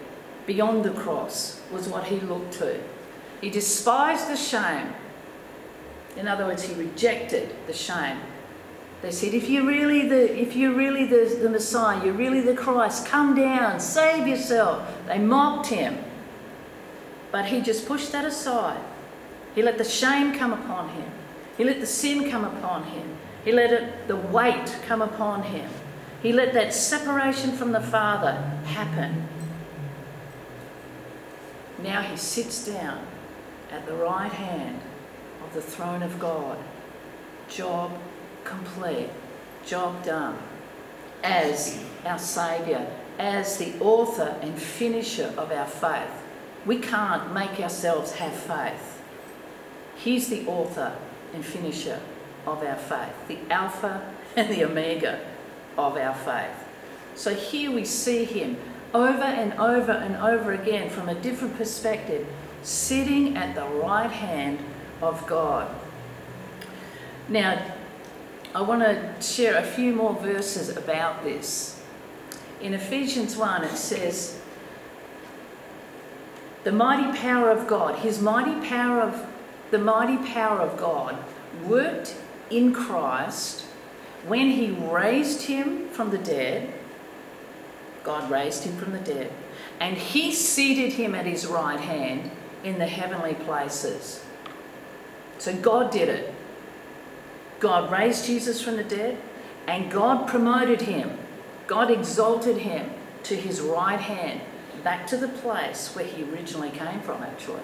beyond 0.46 0.84
the 0.84 0.92
cross 0.92 1.60
was 1.72 1.88
what 1.88 2.04
he 2.04 2.20
looked 2.20 2.52
to. 2.54 2.80
He 3.40 3.50
despised 3.50 4.28
the 4.28 4.36
shame. 4.36 4.94
In 6.16 6.28
other 6.28 6.46
words, 6.46 6.64
he 6.64 6.74
rejected 6.74 7.54
the 7.66 7.72
shame. 7.72 8.18
They 9.02 9.10
said, 9.10 9.32
if 9.32 9.48
you're 9.48 9.66
really 9.66 10.06
the 10.08 10.38
if 10.38 10.54
you're 10.54 10.74
really 10.74 11.06
the, 11.06 11.38
the 11.40 11.48
Messiah, 11.48 12.04
you're 12.04 12.14
really 12.14 12.40
the 12.40 12.54
Christ, 12.54 13.06
come 13.06 13.34
down, 13.34 13.80
save 13.80 14.26
yourself. 14.26 14.86
They 15.06 15.18
mocked 15.18 15.68
him. 15.68 15.98
But 17.32 17.46
he 17.46 17.62
just 17.62 17.86
pushed 17.86 18.12
that 18.12 18.24
aside. 18.24 18.80
He 19.54 19.62
let 19.62 19.78
the 19.78 19.84
shame 19.84 20.34
come 20.34 20.52
upon 20.52 20.90
him. 20.90 21.10
He 21.56 21.64
let 21.64 21.80
the 21.80 21.86
sin 21.86 22.30
come 22.30 22.44
upon 22.44 22.84
him. 22.84 23.16
He 23.44 23.52
let 23.52 23.72
it, 23.72 24.06
the 24.06 24.16
weight 24.16 24.76
come 24.86 25.00
upon 25.00 25.44
him. 25.44 25.70
He 26.22 26.32
let 26.32 26.52
that 26.52 26.74
separation 26.74 27.52
from 27.52 27.72
the 27.72 27.80
Father 27.80 28.32
happen. 28.66 29.26
Now 31.82 32.02
he 32.02 32.16
sits 32.16 32.66
down 32.66 33.06
at 33.72 33.86
the 33.86 33.94
right 33.94 34.32
hand 34.32 34.80
of 35.42 35.54
the 35.54 35.62
throne 35.62 36.02
of 36.02 36.18
God. 36.18 36.58
Job 37.48 37.92
complete, 38.44 39.08
job 39.64 40.04
done. 40.04 40.38
As 41.22 41.82
our 42.04 42.18
Saviour, 42.18 42.86
as 43.20 43.58
the 43.58 43.78
author 43.80 44.34
and 44.40 44.58
finisher 44.58 45.34
of 45.36 45.52
our 45.52 45.66
faith. 45.66 46.10
We 46.64 46.78
can't 46.78 47.34
make 47.34 47.60
ourselves 47.60 48.12
have 48.12 48.32
faith. 48.32 49.02
He's 49.94 50.28
the 50.28 50.46
author 50.46 50.96
and 51.34 51.44
finisher 51.44 52.00
of 52.46 52.62
our 52.62 52.76
faith, 52.76 53.28
the 53.28 53.38
Alpha 53.52 54.10
and 54.36 54.48
the 54.48 54.64
Omega 54.64 55.20
of 55.76 55.98
our 55.98 56.14
faith. 56.14 56.66
So 57.14 57.34
here 57.34 57.70
we 57.70 57.84
see 57.84 58.24
him 58.24 58.56
over 58.94 59.22
and 59.22 59.52
over 59.54 59.92
and 59.92 60.16
over 60.16 60.52
again 60.52 60.88
from 60.88 61.10
a 61.10 61.14
different 61.14 61.58
perspective, 61.58 62.26
sitting 62.62 63.36
at 63.36 63.54
the 63.54 63.66
right 63.66 64.10
hand 64.10 64.58
of 65.02 65.26
God. 65.26 65.68
Now, 67.28 67.62
I 68.54 68.62
want 68.62 68.82
to 68.82 69.14
share 69.20 69.56
a 69.56 69.62
few 69.62 69.92
more 69.92 70.14
verses 70.14 70.76
about 70.76 71.22
this. 71.22 71.80
In 72.60 72.74
Ephesians 72.74 73.36
1, 73.36 73.64
it 73.64 73.76
says, 73.76 74.40
the 76.64 76.72
mighty 76.72 77.16
power 77.18 77.50
of 77.50 77.66
God, 77.66 78.00
his 78.00 78.20
mighty 78.20 78.68
power 78.68 79.00
of 79.00 79.26
the 79.70 79.78
mighty 79.78 80.16
power 80.32 80.58
of 80.58 80.76
God 80.76 81.16
worked 81.64 82.16
in 82.50 82.74
Christ 82.74 83.62
when 84.26 84.50
he 84.50 84.70
raised 84.70 85.42
him 85.42 85.88
from 85.88 86.10
the 86.10 86.18
dead. 86.18 86.72
God 88.02 88.30
raised 88.30 88.64
him 88.64 88.76
from 88.76 88.92
the 88.92 88.98
dead, 88.98 89.32
and 89.78 89.96
he 89.96 90.32
seated 90.32 90.94
him 90.94 91.14
at 91.14 91.24
his 91.24 91.46
right 91.46 91.80
hand 91.80 92.30
in 92.64 92.78
the 92.78 92.86
heavenly 92.86 93.34
places. 93.34 94.24
So 95.38 95.54
God 95.54 95.90
did 95.90 96.08
it. 96.08 96.34
God 97.60 97.92
raised 97.92 98.24
Jesus 98.26 98.60
from 98.60 98.76
the 98.76 98.84
dead, 98.84 99.18
and 99.66 99.90
God 99.90 100.26
promoted 100.26 100.82
him. 100.82 101.16
God 101.66 101.90
exalted 101.90 102.56
him 102.56 102.90
to 103.24 103.36
his 103.36 103.60
right 103.60 104.00
hand 104.00 104.40
back 104.82 105.06
to 105.08 105.16
the 105.16 105.28
place 105.28 105.94
where 105.94 106.04
he 106.04 106.24
originally 106.32 106.70
came 106.70 107.00
from, 107.00 107.22
actually. 107.22 107.62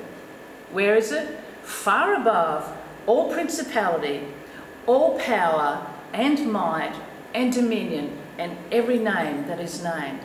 Where 0.70 0.94
is 0.96 1.12
it? 1.12 1.40
Far 1.62 2.14
above 2.14 2.76
all 3.06 3.32
principality, 3.32 4.22
all 4.86 5.18
power 5.18 5.86
and 6.12 6.52
might 6.52 6.94
and 7.34 7.52
dominion 7.52 8.18
and 8.38 8.56
every 8.70 8.98
name 8.98 9.46
that 9.46 9.60
is 9.60 9.82
named. 9.82 10.20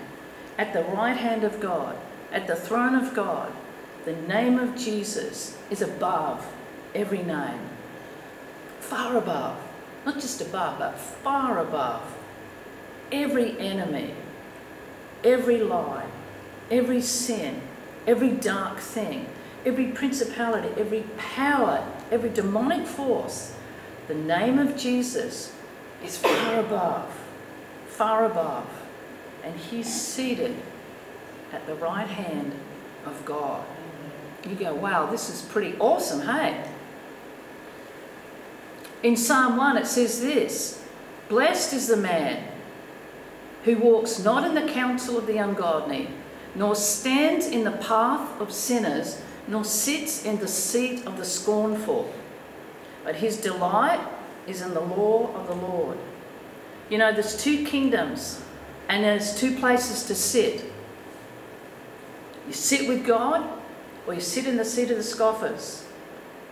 At 0.58 0.74
the 0.74 0.84
right 0.84 1.18
hand 1.18 1.44
of 1.44 1.60
God, 1.60 1.96
at 2.32 2.48
the 2.48 2.56
throne 2.56 2.96
of 2.96 3.14
God, 3.14 3.52
the 4.06 4.14
name 4.14 4.60
of 4.60 4.76
Jesus 4.76 5.58
is 5.70 5.82
above 5.82 6.46
every 6.94 7.24
name. 7.24 7.71
Far 8.82 9.18
above. 9.18 9.58
Not 10.06 10.16
just 10.16 10.42
above, 10.42 10.80
but 10.80 10.98
far 10.98 11.60
above. 11.60 12.02
Every 13.12 13.58
enemy, 13.60 14.14
every 15.24 15.60
lie, 15.60 16.08
every 16.70 17.02
sin, 17.02 17.62
every 18.08 18.32
dark 18.32 18.80
thing, 18.80 19.28
every 19.66 19.88
principality, 19.88 20.70
every 20.80 21.04
power, 21.18 21.86
every 22.10 22.30
demonic 22.30 22.88
force, 22.88 23.56
the 24.08 24.16
name 24.16 24.60
of 24.60 24.76
Jesus 24.76 25.54
is 26.04 26.18
far 26.18 26.60
above, 26.60 27.06
far 27.88 28.26
above. 28.26 28.68
And 29.44 29.56
he's 29.56 29.88
seated 29.88 30.56
at 31.54 31.66
the 31.68 31.76
right 31.76 32.08
hand 32.08 32.54
of 33.06 33.24
God. 33.26 33.64
You 34.48 34.56
go, 34.56 34.74
wow, 34.74 35.06
this 35.06 35.30
is 35.30 35.42
pretty 35.44 35.78
awesome, 35.80 36.22
hey? 36.22 36.64
In 39.04 39.18
Psalm 39.18 39.58
1, 39.58 39.78
it 39.78 39.88
says 39.88 40.22
this 40.22 40.84
Blessed 41.30 41.74
is 41.74 41.88
the 41.88 41.98
man 41.98 42.48
who 43.64 43.78
walks 43.78 44.20
not 44.20 44.44
in 44.44 44.56
the 44.56 44.72
counsel 44.72 45.18
of 45.18 45.28
the 45.28 45.38
ungodly 45.38 46.08
nor 46.56 46.76
stands 46.76 47.48
in 47.48 47.64
the 47.64 47.72
path 47.72 48.40
of 48.42 48.52
sinners, 48.52 49.22
nor 49.48 49.64
sits 49.64 50.26
in 50.26 50.38
the 50.38 50.48
seat 50.48 51.06
of 51.06 51.18
the 51.18 51.26
scornful. 51.26 52.14
But 53.04 53.16
his 53.16 53.38
delight 53.38 54.02
is 54.48 54.62
in 54.62 54.74
the 54.74 54.82
law 54.82 55.34
of 55.34 55.48
the 55.48 55.56
Lord. 55.56 55.98
You 56.90 56.98
know, 56.98 57.12
there's 57.14 57.42
two 57.42 57.66
kingdoms, 57.66 58.42
and 58.90 59.04
there's 59.04 59.40
two 59.40 59.56
places 59.58 60.04
to 60.06 60.16
sit. 60.16 60.66
You 62.48 62.54
sit 62.54 62.88
with 62.88 63.06
God, 63.06 63.48
or 64.06 64.14
you 64.14 64.22
sit 64.22 64.46
in 64.46 64.58
the 64.58 64.66
seat 64.66 64.92
of 64.92 64.98
the 64.98 65.04
scoffers. 65.04 65.86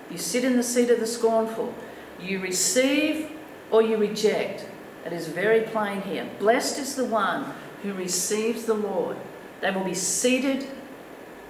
You 0.09 0.17
sit 0.17 0.43
in 0.43 0.55
the 0.55 0.63
seat 0.63 0.89
of 0.89 0.99
the 0.99 1.07
scornful. 1.07 1.73
You 2.21 2.39
receive 2.39 3.31
or 3.71 3.81
you 3.81 3.97
reject. 3.97 4.65
It 5.05 5.13
is 5.13 5.27
very 5.27 5.61
plain 5.61 6.01
here. 6.01 6.29
Blessed 6.39 6.79
is 6.79 6.95
the 6.95 7.05
one 7.05 7.53
who 7.83 7.93
receives 7.93 8.65
the 8.65 8.73
Lord. 8.73 9.17
They 9.61 9.71
will 9.71 9.83
be 9.83 9.93
seated 9.93 10.67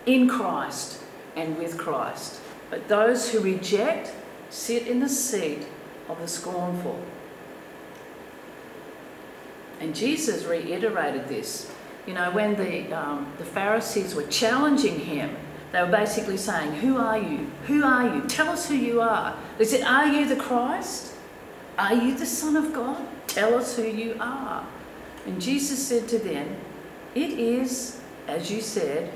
in 0.06 0.28
Christ 0.28 1.02
and 1.36 1.58
with 1.58 1.78
Christ. 1.78 2.40
But 2.70 2.88
those 2.88 3.32
who 3.32 3.40
reject 3.40 4.14
sit 4.50 4.88
in 4.88 5.00
the 5.00 5.10
seat 5.10 5.68
of 6.08 6.20
the 6.20 6.28
scornful. 6.28 7.00
And 9.80 9.96
Jesus 9.96 10.46
reiterated 10.46 11.28
this. 11.28 11.72
You 12.06 12.14
know, 12.14 12.32
when 12.32 12.56
the, 12.56 12.92
um, 12.92 13.32
the 13.38 13.46
Pharisees 13.46 14.16
were 14.16 14.24
challenging 14.24 15.00
him, 15.00 15.36
they 15.72 15.82
were 15.82 15.92
basically 15.92 16.38
saying, 16.38 16.74
Who 16.74 16.98
are 16.98 17.18
you? 17.18 17.52
Who 17.68 17.84
are 17.84 18.16
you? 18.16 18.28
Tell 18.28 18.50
us 18.50 18.68
who 18.68 18.76
you 18.76 19.02
are. 19.02 19.36
They 19.58 19.66
said, 19.66 19.84
Are 19.84 20.08
you 20.08 20.28
the 20.28 20.36
Christ? 20.36 21.14
Are 21.78 21.94
you 21.94 22.18
the 22.18 22.26
Son 22.26 22.56
of 22.56 22.74
God? 22.74 23.06
Tell 23.28 23.56
us 23.56 23.76
who 23.76 23.84
you 23.84 24.18
are. 24.20 24.66
And 25.26 25.40
Jesus 25.40 25.86
said 25.86 26.08
to 26.10 26.18
them, 26.20 26.56
It 27.14 27.32
is 27.32 28.00
as 28.28 28.52
you 28.52 28.62
said, 28.62 29.12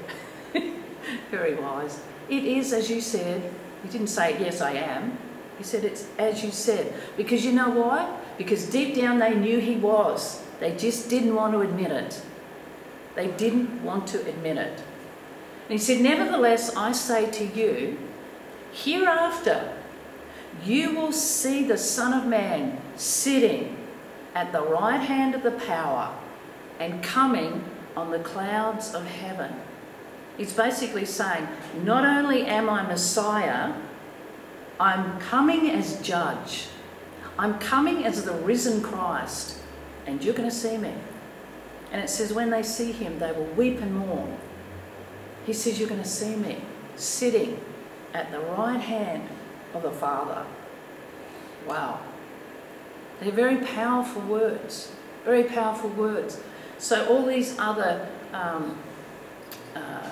very 1.31 1.55
wise, 1.55 2.01
it 2.29 2.43
is 2.43 2.73
as 2.73 2.89
you 2.89 3.01
said. 3.01 3.51
He 3.83 3.89
didn't 3.89 4.07
say, 4.07 4.39
Yes, 4.39 4.61
I 4.61 4.73
am. 4.73 5.17
He 5.57 5.63
said, 5.63 5.83
It's 5.83 6.07
as 6.17 6.43
you 6.43 6.51
said. 6.51 6.93
Because 7.17 7.43
you 7.43 7.51
know 7.51 7.69
why? 7.69 8.15
Because 8.37 8.69
deep 8.69 8.95
down 8.95 9.19
they 9.19 9.35
knew 9.35 9.59
he 9.59 9.75
was. 9.75 10.41
They 10.59 10.75
just 10.75 11.09
didn't 11.09 11.35
want 11.35 11.53
to 11.53 11.61
admit 11.61 11.91
it. 11.91 12.21
They 13.15 13.27
didn't 13.27 13.83
want 13.83 14.07
to 14.07 14.19
admit 14.27 14.57
it. 14.57 14.81
And 15.63 15.71
he 15.71 15.77
said, 15.77 16.01
Nevertheless, 16.01 16.75
I 16.75 16.91
say 16.91 17.29
to 17.31 17.45
you, 17.45 17.97
hereafter 18.71 19.73
you 20.63 20.95
will 20.95 21.11
see 21.11 21.63
the 21.63 21.77
Son 21.77 22.13
of 22.13 22.27
Man 22.27 22.79
sitting 22.95 23.77
at 24.35 24.51
the 24.51 24.61
right 24.61 24.99
hand 24.99 25.35
of 25.35 25.43
the 25.43 25.51
power 25.51 26.15
and 26.79 27.03
coming 27.03 27.63
on 27.95 28.11
the 28.11 28.19
clouds 28.19 28.93
of 28.93 29.05
heaven. 29.05 29.53
He's 30.37 30.53
basically 30.53 31.05
saying, 31.05 31.47
not 31.83 32.05
only 32.05 32.45
am 32.45 32.69
I 32.69 32.83
Messiah, 32.83 33.73
I'm 34.79 35.19
coming 35.19 35.69
as 35.69 36.01
judge. 36.01 36.67
I'm 37.37 37.59
coming 37.59 38.05
as 38.05 38.23
the 38.23 38.33
risen 38.33 38.81
Christ, 38.81 39.57
and 40.05 40.23
you're 40.23 40.33
going 40.33 40.49
to 40.49 40.55
see 40.55 40.77
me. 40.77 40.93
And 41.91 42.01
it 42.01 42.09
says, 42.09 42.33
when 42.33 42.49
they 42.49 42.63
see 42.63 42.91
him, 42.91 43.19
they 43.19 43.31
will 43.31 43.45
weep 43.45 43.79
and 43.81 43.93
mourn. 43.93 44.37
He 45.45 45.53
says, 45.53 45.79
You're 45.79 45.89
going 45.89 46.01
to 46.01 46.07
see 46.07 46.35
me 46.35 46.61
sitting 46.95 47.59
at 48.13 48.31
the 48.31 48.39
right 48.39 48.79
hand 48.79 49.27
of 49.73 49.83
the 49.83 49.91
Father. 49.91 50.45
Wow. 51.67 51.99
They're 53.19 53.31
very 53.31 53.57
powerful 53.57 54.21
words, 54.23 54.91
very 55.23 55.43
powerful 55.43 55.89
words. 55.91 56.39
So, 56.77 57.07
all 57.07 57.25
these 57.25 57.57
other 57.57 58.07
um, 58.33 58.77
uh, 59.75 60.09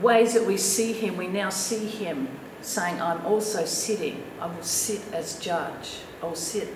ways 0.00 0.34
that 0.34 0.44
we 0.44 0.56
see 0.56 0.92
Him, 0.92 1.16
we 1.16 1.28
now 1.28 1.50
see 1.50 1.86
Him 1.86 2.28
saying, 2.62 3.00
I'm 3.00 3.24
also 3.26 3.64
sitting. 3.64 4.24
I 4.40 4.46
will 4.46 4.62
sit 4.62 5.02
as 5.12 5.38
judge. 5.38 5.98
I 6.22 6.26
will 6.26 6.34
sit 6.34 6.68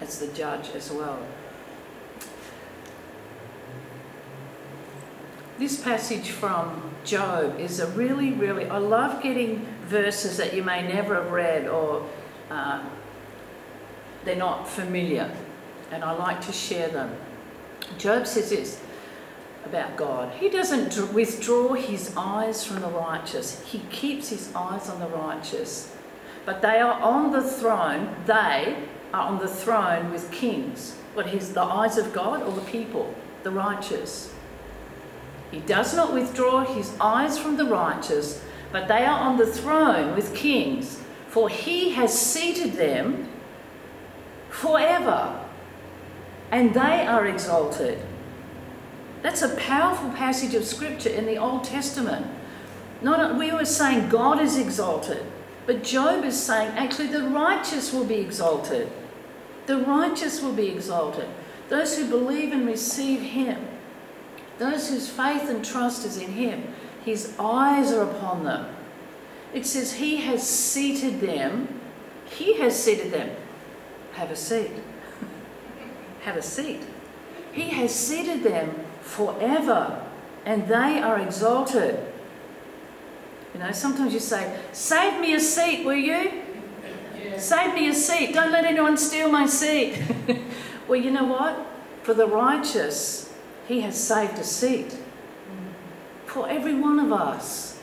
as 0.00 0.18
the 0.18 0.28
judge 0.28 0.70
as 0.74 0.90
well. 0.90 1.18
This 5.58 5.80
passage 5.80 6.30
from 6.30 6.82
Job 7.02 7.58
is 7.58 7.80
a 7.80 7.86
really, 7.92 8.32
really, 8.32 8.66
I 8.66 8.76
love 8.76 9.22
getting 9.22 9.66
verses 9.86 10.36
that 10.36 10.52
you 10.52 10.62
may 10.62 10.86
never 10.86 11.14
have 11.14 11.30
read 11.30 11.66
or 11.66 12.06
uh, 12.50 12.84
they're 14.26 14.36
not 14.36 14.68
familiar, 14.68 15.32
and 15.90 16.04
I 16.04 16.12
like 16.12 16.42
to 16.42 16.52
share 16.52 16.88
them. 16.88 17.16
Job 17.96 18.26
says 18.26 18.50
this 18.50 18.82
about 19.64 19.96
God 19.96 20.34
He 20.34 20.50
doesn't 20.50 21.14
withdraw 21.14 21.72
his 21.72 22.12
eyes 22.16 22.62
from 22.62 22.80
the 22.80 22.88
righteous, 22.88 23.62
he 23.64 23.78
keeps 23.90 24.28
his 24.28 24.54
eyes 24.54 24.90
on 24.90 25.00
the 25.00 25.08
righteous. 25.08 25.96
But 26.44 26.60
they 26.60 26.80
are 26.80 27.00
on 27.00 27.32
the 27.32 27.42
throne, 27.42 28.14
they 28.26 28.76
are 29.14 29.28
on 29.28 29.38
the 29.38 29.48
throne 29.48 30.12
with 30.12 30.30
kings. 30.30 30.96
What, 31.14 31.28
he's 31.28 31.54
the 31.54 31.62
eyes 31.62 31.96
of 31.96 32.12
God 32.12 32.42
or 32.42 32.52
the 32.52 32.60
people, 32.60 33.14
the 33.42 33.50
righteous? 33.50 34.34
He 35.50 35.60
does 35.60 35.94
not 35.94 36.12
withdraw 36.12 36.64
his 36.64 36.92
eyes 37.00 37.38
from 37.38 37.56
the 37.56 37.64
righteous, 37.64 38.42
but 38.72 38.88
they 38.88 39.04
are 39.04 39.20
on 39.20 39.36
the 39.36 39.46
throne 39.46 40.14
with 40.14 40.34
kings, 40.34 41.00
for 41.28 41.48
he 41.48 41.90
has 41.90 42.18
seated 42.18 42.74
them 42.74 43.28
forever, 44.50 45.40
and 46.50 46.74
they 46.74 47.06
are 47.06 47.26
exalted. 47.26 48.00
That's 49.22 49.42
a 49.42 49.56
powerful 49.56 50.10
passage 50.10 50.54
of 50.54 50.64
scripture 50.64 51.10
in 51.10 51.26
the 51.26 51.36
Old 51.36 51.64
Testament. 51.64 52.26
Not, 53.02 53.36
we 53.36 53.52
were 53.52 53.64
saying 53.64 54.08
God 54.08 54.40
is 54.40 54.56
exalted, 54.56 55.24
but 55.66 55.82
Job 55.82 56.24
is 56.24 56.40
saying 56.40 56.70
actually 56.76 57.08
the 57.08 57.28
righteous 57.28 57.92
will 57.92 58.04
be 58.04 58.16
exalted. 58.16 58.90
The 59.66 59.78
righteous 59.78 60.40
will 60.40 60.52
be 60.52 60.68
exalted. 60.68 61.28
Those 61.68 61.98
who 61.98 62.08
believe 62.08 62.52
and 62.52 62.66
receive 62.66 63.20
Him, 63.20 63.66
those 64.58 64.88
whose 64.88 65.08
faith 65.08 65.48
and 65.48 65.64
trust 65.64 66.04
is 66.04 66.16
in 66.16 66.32
Him, 66.32 66.74
His 67.04 67.34
eyes 67.38 67.92
are 67.92 68.02
upon 68.02 68.44
them. 68.44 68.74
It 69.52 69.66
says 69.66 69.94
He 69.94 70.16
has 70.16 70.48
seated 70.48 71.20
them. 71.20 71.80
He 72.30 72.58
has 72.58 72.82
seated 72.82 73.12
them. 73.12 73.30
Have 74.12 74.30
a 74.30 74.36
seat. 74.36 74.72
Have 76.22 76.36
a 76.36 76.42
seat. 76.42 76.82
He 77.52 77.68
has 77.70 77.94
seated 77.94 78.42
them 78.42 78.74
forever, 79.00 80.02
and 80.44 80.66
they 80.68 81.00
are 81.00 81.18
exalted. 81.18 81.98
You 83.54 83.60
know, 83.60 83.72
sometimes 83.72 84.12
you 84.12 84.20
say, 84.20 84.58
Save 84.72 85.20
me 85.20 85.34
a 85.34 85.40
seat, 85.40 85.84
will 85.84 85.94
you? 85.94 86.42
Save 87.38 87.74
me 87.74 87.88
a 87.88 87.94
seat. 87.94 88.34
Don't 88.34 88.52
let 88.52 88.64
anyone 88.64 88.96
steal 88.96 89.30
my 89.30 89.46
seat. 89.46 90.02
well, 90.88 91.00
you 91.00 91.10
know 91.10 91.24
what? 91.24 91.66
For 92.02 92.14
the 92.14 92.26
righteous, 92.26 93.32
He 93.66 93.80
has 93.80 93.98
saved 93.98 94.38
a 94.38 94.44
seat. 94.44 94.96
For 96.26 96.48
every 96.48 96.74
one 96.74 96.98
of 97.00 97.12
us, 97.12 97.80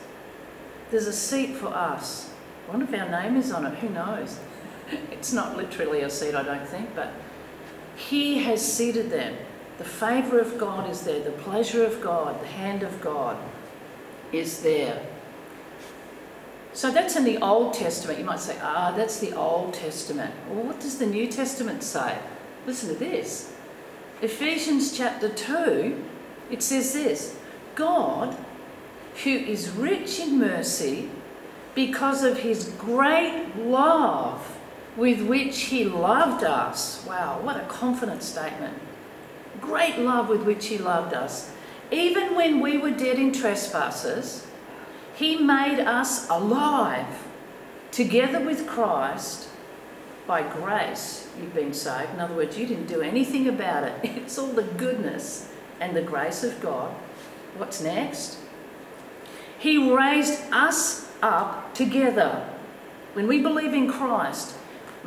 there's 0.90 1.06
a 1.06 1.12
seat 1.12 1.56
for 1.56 1.68
us. 1.68 2.30
One 2.68 2.82
of 2.82 2.94
our 2.94 3.08
name 3.08 3.36
is 3.36 3.52
on 3.52 3.66
it? 3.66 3.74
Who 3.78 3.90
knows? 3.90 4.38
It's 5.10 5.32
not 5.32 5.56
literally 5.56 6.02
a 6.02 6.10
seat, 6.10 6.34
I 6.34 6.42
don't 6.42 6.66
think, 6.66 6.94
but 6.94 7.12
He 7.96 8.38
has 8.44 8.60
seated 8.60 9.10
them. 9.10 9.36
The 9.78 9.84
favour 9.84 10.38
of 10.38 10.56
God 10.56 10.88
is 10.88 11.02
there, 11.02 11.20
the 11.20 11.32
pleasure 11.32 11.84
of 11.84 12.00
God, 12.00 12.40
the 12.40 12.46
hand 12.46 12.82
of 12.82 13.00
God 13.00 13.36
is 14.32 14.62
there. 14.62 15.04
So 16.72 16.90
that's 16.90 17.16
in 17.16 17.24
the 17.24 17.38
Old 17.38 17.74
Testament. 17.74 18.18
You 18.18 18.24
might 18.24 18.40
say, 18.40 18.56
ah, 18.60 18.92
that's 18.96 19.18
the 19.18 19.32
Old 19.32 19.74
Testament. 19.74 20.34
Well, 20.48 20.64
what 20.64 20.80
does 20.80 20.98
the 20.98 21.06
New 21.06 21.28
Testament 21.28 21.82
say? 21.82 22.18
Listen 22.66 22.88
to 22.90 22.94
this. 22.94 23.53
Ephesians 24.24 24.96
chapter 24.96 25.28
2, 25.28 26.02
it 26.50 26.62
says 26.62 26.94
this 26.94 27.36
God, 27.74 28.34
who 29.22 29.30
is 29.30 29.68
rich 29.68 30.18
in 30.18 30.38
mercy, 30.38 31.10
because 31.74 32.24
of 32.24 32.38
his 32.38 32.70
great 32.78 33.54
love 33.54 34.56
with 34.96 35.20
which 35.20 35.64
he 35.64 35.84
loved 35.84 36.42
us. 36.42 37.04
Wow, 37.06 37.38
what 37.42 37.58
a 37.58 37.66
confident 37.66 38.22
statement. 38.22 38.78
Great 39.60 39.98
love 39.98 40.30
with 40.30 40.44
which 40.44 40.68
he 40.68 40.78
loved 40.78 41.12
us. 41.12 41.52
Even 41.90 42.34
when 42.34 42.60
we 42.60 42.78
were 42.78 42.92
dead 42.92 43.18
in 43.18 43.30
trespasses, 43.30 44.46
he 45.14 45.36
made 45.36 45.80
us 45.80 46.30
alive 46.30 47.26
together 47.90 48.40
with 48.40 48.66
Christ. 48.66 49.48
By 50.26 50.42
grace, 50.42 51.28
you've 51.38 51.54
been 51.54 51.74
saved. 51.74 52.14
In 52.14 52.20
other 52.20 52.34
words, 52.34 52.56
you 52.56 52.66
didn't 52.66 52.86
do 52.86 53.02
anything 53.02 53.48
about 53.48 53.84
it. 53.84 53.94
It's 54.04 54.38
all 54.38 54.48
the 54.48 54.62
goodness 54.62 55.48
and 55.80 55.94
the 55.94 56.02
grace 56.02 56.42
of 56.42 56.60
God. 56.60 56.94
What's 57.58 57.80
next? 57.82 58.38
He 59.58 59.92
raised 59.92 60.40
us 60.52 61.10
up 61.22 61.74
together. 61.74 62.48
When 63.12 63.26
we 63.26 63.40
believe 63.40 63.74
in 63.74 63.90
Christ, 63.90 64.56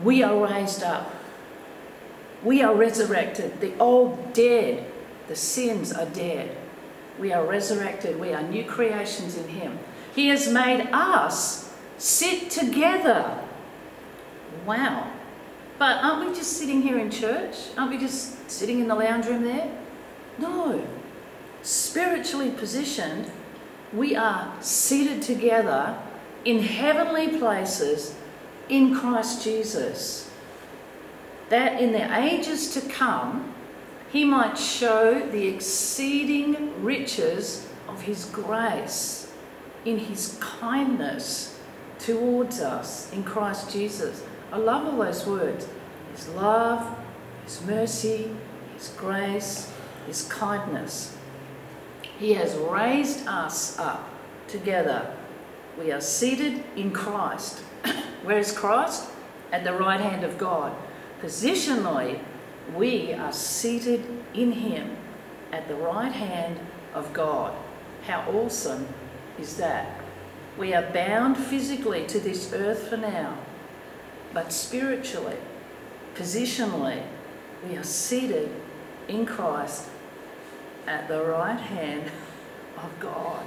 we 0.04 0.24
are 0.24 0.48
raised 0.48 0.84
up. 0.84 1.14
We 2.44 2.62
are 2.62 2.76
resurrected. 2.76 3.60
The 3.60 3.78
old 3.80 4.34
dead, 4.34 4.90
the 5.28 5.36
sins 5.36 5.92
are 5.92 6.06
dead. 6.06 6.56
We 7.20 7.34
are 7.34 7.46
resurrected. 7.46 8.20
We 8.20 8.34
are 8.34 8.44
new 8.44 8.64
creations 8.64 9.36
in 9.36 9.48
Him. 9.50 9.80
He 10.14 10.28
has 10.30 10.48
made 10.48 10.90
us 10.94 11.74
sit 11.98 12.50
together. 12.50 13.44
Wow. 14.66 15.12
But 15.78 16.04
aren't 16.04 16.28
we 16.28 16.36
just 16.36 16.54
sitting 16.54 16.82
here 16.82 16.98
in 16.98 17.12
church? 17.12 17.56
Aren't 17.78 17.92
we 17.92 17.98
just 17.98 18.50
sitting 18.50 18.80
in 18.80 18.88
the 18.88 18.96
lounge 18.96 19.26
room 19.28 19.44
there? 19.44 19.70
No. 20.40 20.86
Spiritually 21.62 22.52
positioned, 22.52 23.32
we 23.94 24.16
are 24.16 24.54
seated 24.62 25.22
together 25.22 25.98
in 26.46 26.60
heavenly 26.60 27.38
places 27.38 28.16
in 28.70 28.96
Christ 28.96 29.44
Jesus, 29.44 30.30
that 31.50 31.82
in 31.82 31.94
the 31.94 32.18
ages 32.20 32.74
to 32.74 32.82
come 32.82 33.54
he 34.12 34.24
might 34.24 34.58
show 34.58 35.28
the 35.28 35.48
exceeding 35.48 36.84
riches 36.84 37.68
of 37.88 38.02
his 38.02 38.26
grace 38.26 39.32
in 39.86 39.98
his 39.98 40.38
kindness 40.40 41.60
towards 42.00 42.60
us 42.60 43.12
in 43.12 43.24
Christ 43.24 43.72
Jesus. 43.72 44.24
I 44.52 44.58
love 44.58 44.86
all 44.86 45.04
those 45.04 45.26
words 45.26 45.68
his 46.14 46.28
love, 46.30 46.98
his 47.44 47.62
mercy, 47.64 48.32
his 48.76 48.90
grace, 48.98 49.72
his 50.08 50.24
kindness. 50.24 51.16
He 52.18 52.34
has 52.34 52.56
raised 52.56 53.28
us 53.28 53.78
up 53.78 54.10
together. 54.48 55.14
We 55.78 55.92
are 55.92 56.02
seated 56.02 56.64
in 56.76 56.92
Christ 56.92 57.62
where 58.24 58.40
is 58.40 58.52
Christ? 58.52 59.10
At 59.52 59.64
the 59.64 59.74
right 59.74 60.02
hand 60.02 60.24
of 60.24 60.38
God. 60.38 60.74
Positionally, 61.22 62.20
we 62.76 63.14
are 63.14 63.32
seated 63.32 64.06
in 64.34 64.52
Him 64.52 64.98
at 65.52 65.68
the 65.68 65.76
right 65.76 66.12
hand 66.12 66.60
of 66.94 67.12
God. 67.14 67.54
How 68.06 68.30
awesome 68.32 68.88
is 69.40 69.58
that? 69.58 70.02
We 70.58 70.74
are 70.74 70.82
bound 70.92 71.38
physically 71.38 72.06
to 72.08 72.20
this 72.20 72.52
earth 72.54 72.90
for 72.90 72.98
now, 72.98 73.38
but 74.34 74.52
spiritually, 74.52 75.38
positionally, 76.16 77.04
we 77.68 77.76
are 77.78 77.84
seated 77.84 78.52
in 79.08 79.26
Christ 79.26 79.90
at 80.86 81.08
the 81.08 81.24
right 81.24 81.60
hand 81.60 82.12
of 82.78 83.00
God. 83.00 83.44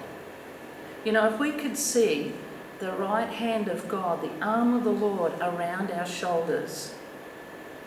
You 1.04 1.12
know, 1.12 1.26
if 1.26 1.38
we 1.38 1.52
could 1.52 1.76
see 1.76 2.32
the 2.80 2.92
right 2.92 3.28
hand 3.28 3.68
of 3.68 3.86
God, 3.88 4.22
the 4.22 4.44
arm 4.44 4.74
of 4.74 4.84
the 4.84 4.90
Lord 4.90 5.32
around 5.40 5.90
our 5.90 6.06
shoulders. 6.06 6.94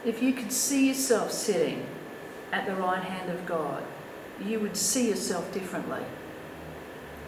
If 0.05 0.21
you 0.21 0.33
could 0.33 0.51
see 0.51 0.87
yourself 0.87 1.31
sitting 1.31 1.85
at 2.51 2.67
the 2.67 2.75
right 2.75 3.03
hand 3.03 3.31
of 3.31 3.45
God, 3.45 3.83
you 4.43 4.59
would 4.59 4.77
see 4.77 5.09
yourself 5.09 5.51
differently. 5.51 6.03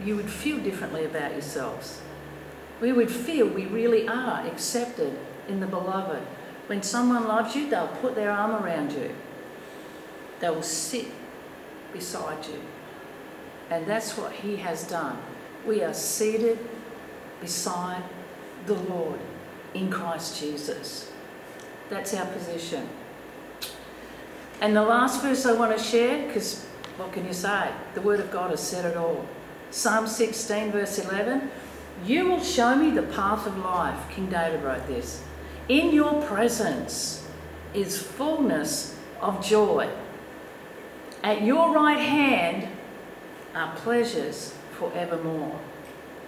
You 0.03 0.15
would 0.15 0.29
feel 0.29 0.59
differently 0.59 1.05
about 1.05 1.31
yourselves. 1.31 2.01
We 2.79 2.91
would 2.91 3.09
feel 3.09 3.47
we 3.47 3.65
really 3.65 4.07
are 4.07 4.45
accepted 4.45 5.17
in 5.47 5.59
the 5.59 5.67
beloved. 5.67 6.21
When 6.67 6.81
someone 6.81 7.27
loves 7.27 7.55
you, 7.55 7.69
they'll 7.69 7.87
put 7.87 8.15
their 8.15 8.31
arm 8.31 8.63
around 8.63 8.91
you, 8.91 9.13
they 10.39 10.49
will 10.49 10.63
sit 10.63 11.07
beside 11.93 12.45
you. 12.45 12.61
And 13.69 13.85
that's 13.87 14.17
what 14.17 14.31
He 14.31 14.57
has 14.57 14.83
done. 14.83 15.17
We 15.65 15.83
are 15.83 15.93
seated 15.93 16.59
beside 17.41 18.03
the 18.65 18.75
Lord. 18.75 19.19
in 19.73 19.89
Christ 19.91 20.39
Jesus. 20.39 21.11
That's 21.89 22.13
our 22.13 22.25
position. 22.27 22.87
And 24.61 24.73
the 24.73 24.81
last 24.81 25.21
verse 25.21 25.45
I 25.45 25.51
want 25.51 25.77
to 25.77 25.83
share, 25.83 26.25
because 26.25 26.65
what 26.95 27.11
can 27.11 27.25
you 27.25 27.33
say? 27.33 27.71
The 27.93 28.01
Word 28.01 28.21
of 28.21 28.31
God 28.31 28.51
has 28.51 28.61
said 28.61 28.85
it 28.85 28.95
all. 28.95 29.25
Psalm 29.71 30.07
16, 30.07 30.71
verse 30.71 30.97
11 30.97 31.51
You 32.05 32.25
will 32.29 32.41
show 32.41 32.75
me 32.75 32.91
the 32.91 33.03
path 33.03 33.45
of 33.45 33.57
life. 33.57 34.09
King 34.09 34.27
David 34.27 34.63
wrote 34.63 34.87
this. 34.87 35.21
In 35.67 35.91
your 35.93 36.21
presence 36.21 37.27
is 37.73 37.99
fullness 37.99 38.95
of 39.19 39.43
joy. 39.43 39.89
At 41.23 41.41
your 41.41 41.73
right 41.73 41.99
hand 41.99 42.67
are 43.55 43.75
pleasures 43.77 44.53
forevermore. 44.77 45.59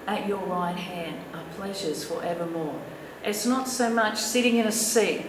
At 0.08 0.28
your 0.28 0.39
right 0.39 0.76
hand 0.76 1.19
are 1.36 1.43
pleasures 1.56 2.04
forevermore. 2.04 2.82
It's 3.23 3.45
not 3.45 3.67
so 3.67 3.91
much 3.91 4.17
sitting 4.17 4.58
in 4.58 4.65
a 4.65 4.71
seat, 4.71 5.26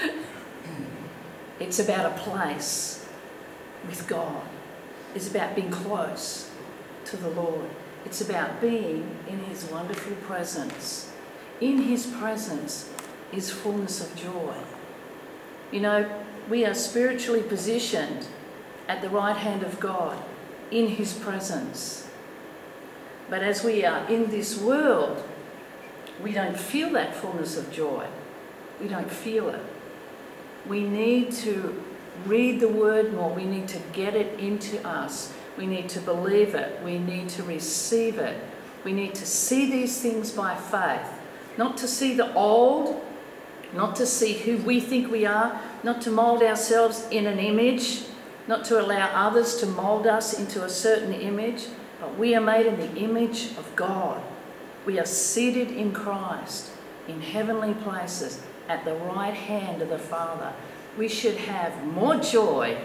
it's 1.60 1.78
about 1.78 2.06
a 2.06 2.18
place 2.18 3.06
with 3.86 4.06
God. 4.06 4.42
It's 5.14 5.28
about 5.28 5.54
being 5.54 5.70
close 5.70 6.50
to 7.06 7.16
the 7.18 7.30
Lord. 7.30 7.68
It's 8.06 8.22
about 8.22 8.60
being 8.62 9.16
in 9.28 9.40
His 9.40 9.64
wonderful 9.64 10.16
presence. 10.16 11.10
In 11.60 11.82
His 11.82 12.06
presence 12.06 12.90
is 13.36 13.50
fullness 13.50 14.00
of 14.00 14.16
joy. 14.16 14.54
You 15.70 15.80
know, 15.80 16.24
we 16.48 16.64
are 16.64 16.74
spiritually 16.74 17.42
positioned 17.42 18.26
at 18.88 19.02
the 19.02 19.10
right 19.10 19.36
hand 19.36 19.62
of 19.62 19.78
God 19.80 20.16
in 20.70 20.88
His 20.88 21.12
presence. 21.12 22.08
But 23.28 23.42
as 23.42 23.64
we 23.64 23.84
are 23.84 24.08
in 24.08 24.30
this 24.30 24.60
world, 24.60 25.22
we 26.22 26.32
don't 26.32 26.58
feel 26.58 26.90
that 26.90 27.14
fullness 27.14 27.56
of 27.56 27.70
joy. 27.72 28.06
We 28.80 28.88
don't 28.88 29.10
feel 29.10 29.48
it. 29.48 29.62
We 30.66 30.82
need 30.82 31.32
to 31.32 31.82
read 32.24 32.60
the 32.60 32.68
word 32.68 33.12
more. 33.14 33.32
We 33.32 33.44
need 33.44 33.68
to 33.68 33.78
get 33.92 34.14
it 34.14 34.38
into 34.38 34.86
us. 34.86 35.32
We 35.56 35.66
need 35.66 35.88
to 35.90 36.00
believe 36.00 36.54
it. 36.54 36.82
We 36.82 36.98
need 36.98 37.28
to 37.30 37.42
receive 37.42 38.18
it. 38.18 38.38
We 38.84 38.92
need 38.92 39.14
to 39.16 39.26
see 39.26 39.70
these 39.70 40.00
things 40.00 40.30
by 40.30 40.54
faith. 40.54 41.06
Not 41.56 41.76
to 41.78 41.88
see 41.88 42.14
the 42.14 42.32
old, 42.34 43.02
not 43.72 43.96
to 43.96 44.06
see 44.06 44.34
who 44.34 44.58
we 44.58 44.80
think 44.80 45.10
we 45.10 45.26
are, 45.26 45.60
not 45.82 46.00
to 46.02 46.10
mould 46.10 46.42
ourselves 46.42 47.06
in 47.10 47.26
an 47.26 47.38
image, 47.38 48.02
not 48.48 48.64
to 48.66 48.80
allow 48.80 49.10
others 49.14 49.56
to 49.56 49.66
mould 49.66 50.06
us 50.06 50.38
into 50.38 50.64
a 50.64 50.68
certain 50.68 51.12
image, 51.12 51.66
but 52.00 52.16
we 52.16 52.34
are 52.34 52.40
made 52.40 52.66
in 52.66 52.78
the 52.78 52.94
image 52.96 53.50
of 53.58 53.74
God. 53.74 54.22
We 54.84 55.00
are 55.00 55.06
seated 55.06 55.70
in 55.70 55.92
Christ 55.92 56.70
in 57.08 57.20
heavenly 57.20 57.74
places 57.74 58.42
at 58.68 58.84
the 58.84 58.94
right 58.94 59.34
hand 59.34 59.82
of 59.82 59.88
the 59.88 59.98
Father. 59.98 60.52
We 60.96 61.08
should 61.08 61.36
have 61.36 61.84
more 61.84 62.16
joy 62.16 62.78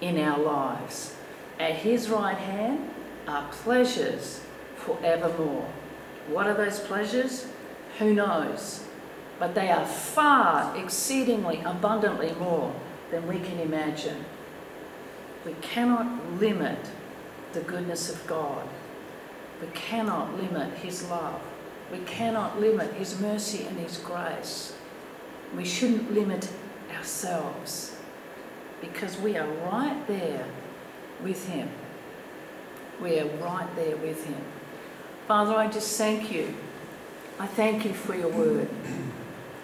in 0.00 0.18
our 0.18 0.38
lives. 0.38 1.14
At 1.58 1.76
His 1.76 2.08
right 2.08 2.36
hand 2.36 2.90
are 3.28 3.48
pleasures 3.50 4.40
forevermore. 4.76 5.68
What 6.28 6.46
are 6.46 6.54
those 6.54 6.80
pleasures? 6.80 7.46
Who 7.98 8.14
knows? 8.14 8.84
But 9.40 9.54
they 9.54 9.70
are 9.70 9.86
far 9.86 10.76
exceedingly 10.76 11.62
abundantly 11.64 12.32
more 12.38 12.74
than 13.10 13.26
we 13.26 13.40
can 13.40 13.58
imagine. 13.58 14.26
We 15.46 15.54
cannot 15.62 16.34
limit 16.38 16.78
the 17.54 17.60
goodness 17.60 18.10
of 18.10 18.24
God. 18.26 18.68
We 19.62 19.68
cannot 19.68 20.36
limit 20.36 20.74
His 20.74 21.08
love. 21.08 21.40
We 21.90 22.00
cannot 22.00 22.60
limit 22.60 22.92
His 22.92 23.18
mercy 23.18 23.64
and 23.64 23.78
His 23.78 23.96
grace. 23.96 24.74
We 25.56 25.64
shouldn't 25.64 26.12
limit 26.12 26.50
ourselves 26.94 27.96
because 28.82 29.16
we 29.18 29.38
are 29.38 29.48
right 29.72 30.06
there 30.06 30.44
with 31.22 31.48
Him. 31.48 31.70
We 33.00 33.18
are 33.18 33.26
right 33.38 33.68
there 33.74 33.96
with 33.96 34.22
Him. 34.26 34.44
Father, 35.26 35.54
I 35.54 35.68
just 35.68 35.96
thank 35.96 36.30
you. 36.30 36.54
I 37.38 37.46
thank 37.46 37.86
you 37.86 37.94
for 37.94 38.14
your 38.14 38.28
word. 38.28 38.68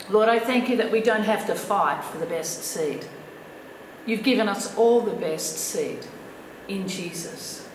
Lord, 0.09 0.28
I 0.28 0.38
thank 0.38 0.68
you 0.68 0.76
that 0.76 0.92
we 0.92 1.00
don't 1.00 1.24
have 1.24 1.46
to 1.46 1.54
fight 1.54 2.04
for 2.04 2.18
the 2.18 2.26
best 2.26 2.62
seed. 2.62 3.06
You've 4.06 4.22
given 4.22 4.48
us 4.48 4.76
all 4.76 5.00
the 5.00 5.12
best 5.12 5.59
seed 5.59 6.06
in 6.68 6.87
Jesus. 6.87 7.68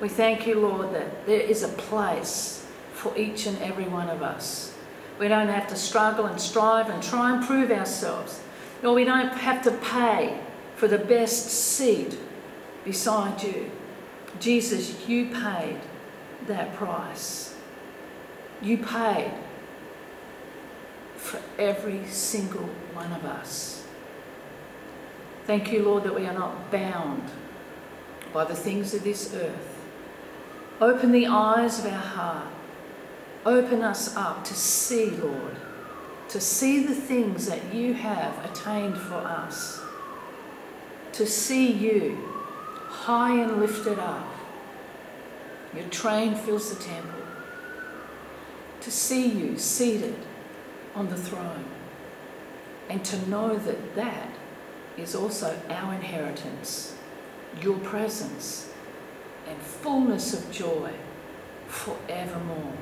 We 0.00 0.08
thank 0.08 0.46
you, 0.46 0.58
Lord, 0.60 0.94
that 0.94 1.26
there 1.26 1.40
is 1.40 1.62
a 1.62 1.68
place 1.68 2.66
for 2.92 3.16
each 3.16 3.46
and 3.46 3.58
every 3.58 3.84
one 3.84 4.08
of 4.08 4.22
us. 4.22 4.74
We 5.18 5.28
don't 5.28 5.48
have 5.48 5.68
to 5.68 5.76
struggle 5.76 6.26
and 6.26 6.40
strive 6.40 6.90
and 6.90 7.02
try 7.02 7.34
and 7.34 7.44
prove 7.44 7.70
ourselves. 7.70 8.40
Nor 8.82 8.94
we 8.94 9.04
don't 9.04 9.32
have 9.32 9.62
to 9.64 9.70
pay 9.70 10.38
for 10.76 10.88
the 10.88 10.98
best 10.98 11.48
seat 11.48 12.18
beside 12.84 13.42
you. 13.42 13.70
Jesus, 14.38 15.08
you 15.08 15.26
paid 15.26 15.80
that 16.46 16.74
price. 16.76 17.54
You 18.60 18.78
paid 18.78 19.32
for 21.26 21.40
every 21.58 22.06
single 22.06 22.68
one 22.94 23.12
of 23.12 23.24
us. 23.24 23.84
Thank 25.44 25.72
you, 25.72 25.82
Lord, 25.82 26.04
that 26.04 26.14
we 26.14 26.26
are 26.26 26.32
not 26.32 26.70
bound 26.70 27.30
by 28.32 28.44
the 28.44 28.54
things 28.54 28.94
of 28.94 29.02
this 29.02 29.34
earth. 29.34 29.84
Open 30.80 31.12
the 31.12 31.26
eyes 31.26 31.78
of 31.78 31.86
our 31.86 31.98
heart. 31.98 32.46
Open 33.44 33.82
us 33.82 34.16
up 34.16 34.44
to 34.44 34.54
see, 34.54 35.10
Lord, 35.10 35.56
to 36.28 36.40
see 36.40 36.84
the 36.84 36.94
things 36.94 37.46
that 37.46 37.74
you 37.74 37.94
have 37.94 38.44
attained 38.44 38.98
for 38.98 39.14
us. 39.14 39.80
To 41.12 41.26
see 41.26 41.70
you 41.72 42.18
high 42.88 43.40
and 43.40 43.60
lifted 43.60 43.98
up. 43.98 44.26
Your 45.74 45.88
train 45.88 46.34
fills 46.34 46.74
the 46.74 46.82
temple. 46.82 47.20
To 48.80 48.90
see 48.90 49.28
you 49.28 49.58
seated 49.58 50.16
on 50.96 51.08
the 51.08 51.16
throne. 51.16 51.64
And 52.88 53.04
to 53.04 53.28
know 53.28 53.56
that 53.56 53.94
that 53.94 54.30
is 54.96 55.14
also 55.14 55.56
our 55.68 55.94
inheritance, 55.94 56.96
your 57.60 57.78
presence 57.78 58.72
and 59.46 59.58
fullness 59.60 60.32
of 60.34 60.50
joy 60.50 60.90
forevermore. 61.68 62.72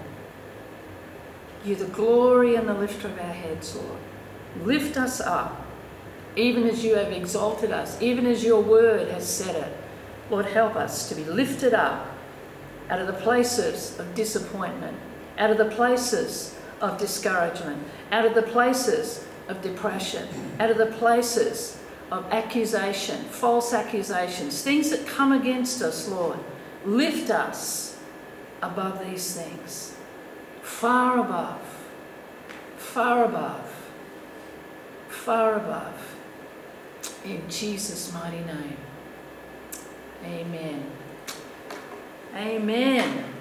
You're 1.64 1.76
the 1.76 1.86
glory 1.86 2.54
and 2.54 2.68
the 2.68 2.74
lifter 2.74 3.08
of 3.08 3.18
our 3.18 3.32
heads, 3.32 3.74
Lord. 3.74 3.98
Lift 4.62 4.96
us 4.96 5.20
up, 5.20 5.66
even 6.36 6.64
as 6.64 6.84
you 6.84 6.94
have 6.94 7.12
exalted 7.12 7.72
us, 7.72 8.00
even 8.00 8.26
as 8.26 8.44
your 8.44 8.62
word 8.62 9.08
has 9.08 9.28
said 9.28 9.56
it. 9.56 9.76
Lord, 10.30 10.46
help 10.46 10.76
us 10.76 11.08
to 11.08 11.14
be 11.14 11.24
lifted 11.24 11.74
up 11.74 12.06
out 12.90 13.00
of 13.00 13.06
the 13.06 13.14
places 13.14 13.98
of 13.98 14.14
disappointment, 14.14 14.96
out 15.38 15.50
of 15.50 15.58
the 15.58 15.64
places 15.64 16.54
of 16.84 16.98
discouragement, 16.98 17.82
out 18.12 18.26
of 18.26 18.34
the 18.34 18.42
places 18.42 19.26
of 19.48 19.62
depression, 19.62 20.28
out 20.60 20.70
of 20.70 20.76
the 20.76 20.86
places 20.86 21.78
of 22.10 22.30
accusation, 22.30 23.24
false 23.24 23.72
accusations, 23.72 24.62
things 24.62 24.90
that 24.90 25.06
come 25.06 25.32
against 25.32 25.80
us, 25.80 26.08
Lord. 26.08 26.38
Lift 26.84 27.30
us 27.30 27.98
above 28.60 29.04
these 29.04 29.34
things, 29.34 29.96
far 30.62 31.18
above, 31.20 31.62
far 32.76 33.24
above, 33.24 33.70
far 35.08 35.54
above. 35.54 36.14
In 37.24 37.42
Jesus' 37.48 38.12
mighty 38.12 38.44
name. 38.44 38.76
Amen. 40.22 40.84
Amen. 42.36 43.33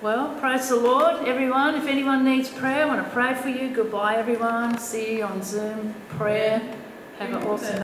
Well, 0.00 0.32
praise 0.38 0.68
the 0.68 0.76
Lord, 0.76 1.26
everyone. 1.26 1.74
If 1.74 1.88
anyone 1.88 2.24
needs 2.24 2.48
prayer, 2.48 2.84
I 2.84 2.86
want 2.86 3.04
to 3.04 3.10
pray 3.10 3.34
for 3.34 3.48
you. 3.48 3.74
Goodbye, 3.74 4.14
everyone. 4.14 4.78
See 4.78 5.16
you 5.16 5.24
on 5.24 5.42
Zoom. 5.42 5.92
Prayer. 6.10 6.62
Have 7.18 7.30
an 7.30 7.42
awesome 7.48 7.74